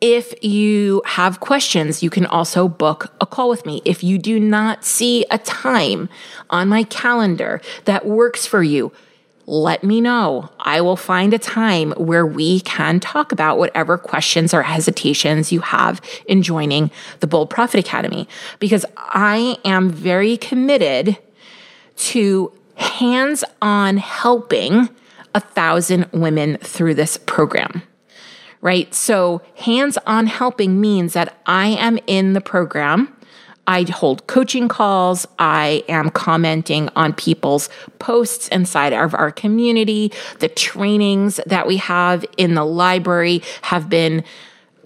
If 0.00 0.44
you 0.44 1.02
have 1.06 1.40
questions, 1.40 2.02
you 2.02 2.10
can 2.10 2.26
also 2.26 2.68
book 2.68 3.14
a 3.20 3.26
call 3.26 3.48
with 3.48 3.64
me. 3.64 3.80
If 3.84 4.04
you 4.04 4.18
do 4.18 4.38
not 4.38 4.84
see 4.84 5.24
a 5.30 5.38
time 5.38 6.10
on 6.50 6.68
my 6.68 6.82
calendar 6.84 7.62
that 7.86 8.04
works 8.04 8.46
for 8.46 8.62
you, 8.62 8.92
let 9.46 9.84
me 9.84 10.00
know. 10.00 10.50
I 10.58 10.80
will 10.80 10.96
find 10.96 11.32
a 11.32 11.38
time 11.38 11.92
where 11.92 12.26
we 12.26 12.60
can 12.60 13.00
talk 13.00 13.32
about 13.32 13.58
whatever 13.58 13.96
questions 13.96 14.52
or 14.52 14.62
hesitations 14.62 15.52
you 15.52 15.60
have 15.60 16.00
in 16.26 16.42
joining 16.42 16.90
the 17.20 17.26
Bold 17.26 17.48
Profit 17.48 17.80
Academy 17.80 18.28
because 18.58 18.84
I 18.98 19.56
am 19.64 19.88
very 19.88 20.36
committed 20.36 21.16
to 21.96 22.52
hands 22.74 23.44
on 23.62 23.96
helping 23.96 24.90
a 25.34 25.40
thousand 25.40 26.06
women 26.12 26.58
through 26.58 26.94
this 26.94 27.16
program 27.16 27.82
right? 28.60 28.94
So 28.94 29.42
hands 29.56 29.98
on 30.06 30.26
helping 30.26 30.80
means 30.80 31.12
that 31.12 31.38
I 31.46 31.68
am 31.68 31.98
in 32.06 32.32
the 32.32 32.40
program. 32.40 33.12
I 33.66 33.82
hold 33.82 34.26
coaching 34.26 34.68
calls. 34.68 35.26
I 35.38 35.82
am 35.88 36.10
commenting 36.10 36.88
on 36.94 37.12
people's 37.12 37.68
posts 37.98 38.48
inside 38.48 38.92
of 38.92 39.14
our 39.14 39.32
community. 39.32 40.12
The 40.38 40.48
trainings 40.48 41.40
that 41.46 41.66
we 41.66 41.78
have 41.78 42.24
in 42.36 42.54
the 42.54 42.64
library 42.64 43.42
have 43.62 43.88
been 43.88 44.22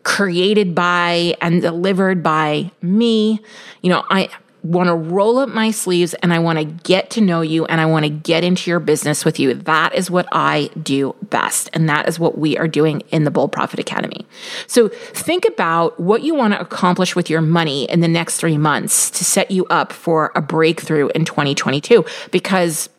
created 0.03 0.75
by 0.75 1.35
and 1.43 1.61
delivered 1.61 2.23
by 2.23 2.73
me. 2.81 3.41
You 3.83 3.91
know, 3.91 4.05
I 4.09 4.31
want 4.63 4.89
to 4.89 4.95
roll 4.95 5.39
up 5.39 5.49
my 5.49 5.71
sleeves 5.71 6.15
and 6.15 6.33
I 6.33 6.39
want 6.39 6.59
to 6.59 6.65
get 6.65 7.11
to 7.11 7.21
know 7.21 7.41
you 7.41 7.65
and 7.67 7.81
I 7.81 7.87
want 7.87 8.05
to 8.05 8.11
get 8.11 8.45
into 8.45 8.71
your 8.71 8.81
business 8.81 9.25
with 9.25 9.39
you. 9.39 9.55
That 9.55 9.95
is 9.95 10.11
what 10.11 10.27
I 10.33 10.71
do 10.83 11.15
best. 11.23 11.71
And 11.73 11.89
that 11.89 12.09
is 12.09 12.19
what 12.19 12.39
we 12.39 12.59
are 12.59 12.69
doing 12.69 13.03
in 13.11 13.25
the 13.25 13.31
Bold 13.31 13.53
Profit 13.53 13.81
Academy. 13.81 14.27
So 14.67 14.89
think 14.89 15.47
about 15.47 15.99
what 15.99 16.23
you 16.23 16.35
want 16.35 16.55
to 16.55 16.61
accomplish 16.61 17.17
with 17.17 17.31
your 17.31 17.41
money 17.41 17.89
in 17.91 18.01
the 18.01 18.09
next 18.09 18.39
three 18.39 18.59
months 18.59 19.11
to 19.13 19.25
set 19.25 19.51
you 19.51 19.67
up 19.67 19.93
for 19.93 20.33
a 20.35 20.43
breakthrough 20.43 21.09
in 21.15 21.25
2022 21.25 22.05
because 22.31 22.91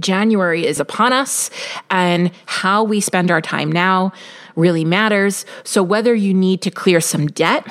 January 0.00 0.66
is 0.66 0.80
upon 0.80 1.12
us 1.12 1.50
and 1.90 2.30
how 2.46 2.82
we 2.82 3.00
spend 3.00 3.30
our 3.30 3.40
time 3.40 3.70
now 3.70 4.12
really 4.54 4.84
matters. 4.84 5.46
So 5.64 5.82
whether 5.82 6.14
you 6.14 6.34
need 6.34 6.62
to 6.62 6.70
clear 6.70 7.00
some 7.00 7.28
debt, 7.28 7.66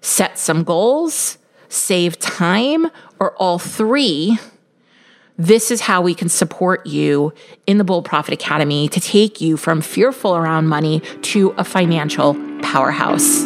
set 0.00 0.38
some 0.38 0.64
goals, 0.64 1.38
save 1.74 2.18
time, 2.18 2.88
or 3.18 3.34
all 3.36 3.58
three, 3.58 4.38
this 5.36 5.70
is 5.70 5.80
how 5.80 6.00
we 6.00 6.14
can 6.14 6.28
support 6.28 6.86
you 6.86 7.32
in 7.66 7.78
the 7.78 7.84
Bold 7.84 8.04
Profit 8.04 8.32
Academy 8.32 8.88
to 8.88 9.00
take 9.00 9.40
you 9.40 9.56
from 9.56 9.80
fearful 9.80 10.36
around 10.36 10.68
money 10.68 11.00
to 11.22 11.50
a 11.58 11.64
financial 11.64 12.34
powerhouse. 12.62 13.44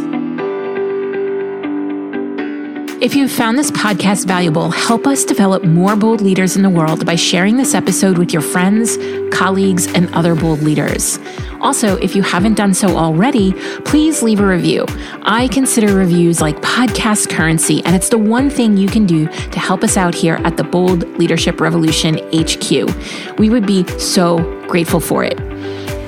If 3.00 3.14
you've 3.14 3.30
found 3.30 3.56
this 3.56 3.70
podcast 3.70 4.26
valuable, 4.26 4.70
help 4.70 5.06
us 5.06 5.24
develop 5.24 5.62
more 5.62 5.94
bold 5.94 6.20
leaders 6.20 6.56
in 6.56 6.62
the 6.62 6.68
world 6.68 7.06
by 7.06 7.14
sharing 7.14 7.56
this 7.56 7.72
episode 7.72 8.18
with 8.18 8.32
your 8.32 8.42
friends, 8.42 8.98
colleagues, 9.32 9.86
and 9.94 10.12
other 10.14 10.34
bold 10.34 10.62
leaders. 10.62 11.18
Also, 11.60 11.96
if 11.96 12.14
you 12.14 12.22
haven't 12.22 12.54
done 12.54 12.74
so 12.74 12.96
already, 12.96 13.52
please 13.84 14.22
leave 14.22 14.40
a 14.40 14.46
review. 14.46 14.84
I 15.22 15.48
consider 15.48 15.94
reviews 15.94 16.40
like 16.40 16.56
podcast 16.60 17.30
currency, 17.30 17.82
and 17.84 17.94
it's 17.94 18.08
the 18.08 18.18
one 18.18 18.50
thing 18.50 18.76
you 18.76 18.88
can 18.88 19.06
do 19.06 19.26
to 19.26 19.58
help 19.58 19.82
us 19.82 19.96
out 19.96 20.14
here 20.14 20.36
at 20.44 20.56
the 20.56 20.64
Bold 20.64 21.02
Leadership 21.18 21.60
Revolution 21.60 22.18
HQ. 22.32 23.38
We 23.38 23.50
would 23.50 23.66
be 23.66 23.86
so 23.98 24.38
grateful 24.68 25.00
for 25.00 25.24
it. 25.24 25.38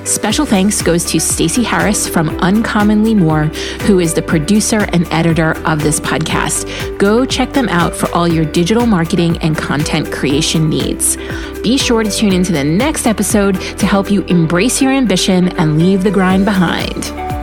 Special 0.04 0.44
thanks 0.44 0.82
goes 0.82 1.04
to 1.06 1.20
Stacey 1.20 1.62
Harris 1.62 2.08
from 2.08 2.30
Uncommonly 2.40 3.14
More, 3.14 3.44
who 3.86 4.00
is 4.00 4.14
the 4.14 4.22
producer 4.22 4.86
and 4.92 5.06
editor 5.12 5.52
of 5.66 5.82
this 5.82 6.00
podcast. 6.00 6.98
Go 6.98 7.24
check 7.24 7.52
them 7.52 7.68
out 7.68 7.94
for 7.94 8.10
all 8.14 8.26
your 8.26 8.44
digital 8.44 8.86
marketing 8.86 9.38
and 9.38 9.56
content 9.56 10.12
creation 10.12 10.68
needs. 10.68 11.16
Be 11.62 11.78
sure 11.78 12.02
to 12.02 12.10
tune 12.10 12.32
into 12.32 12.52
the 12.52 12.64
next 12.64 13.06
episode 13.06 13.60
to 13.78 13.86
help 13.86 14.10
you 14.10 14.22
embrace 14.24 14.82
your 14.82 14.92
ambition 14.92 15.48
and 15.58 15.78
leave 15.78 16.02
the 16.02 16.10
grind 16.10 16.44
behind. 16.44 17.39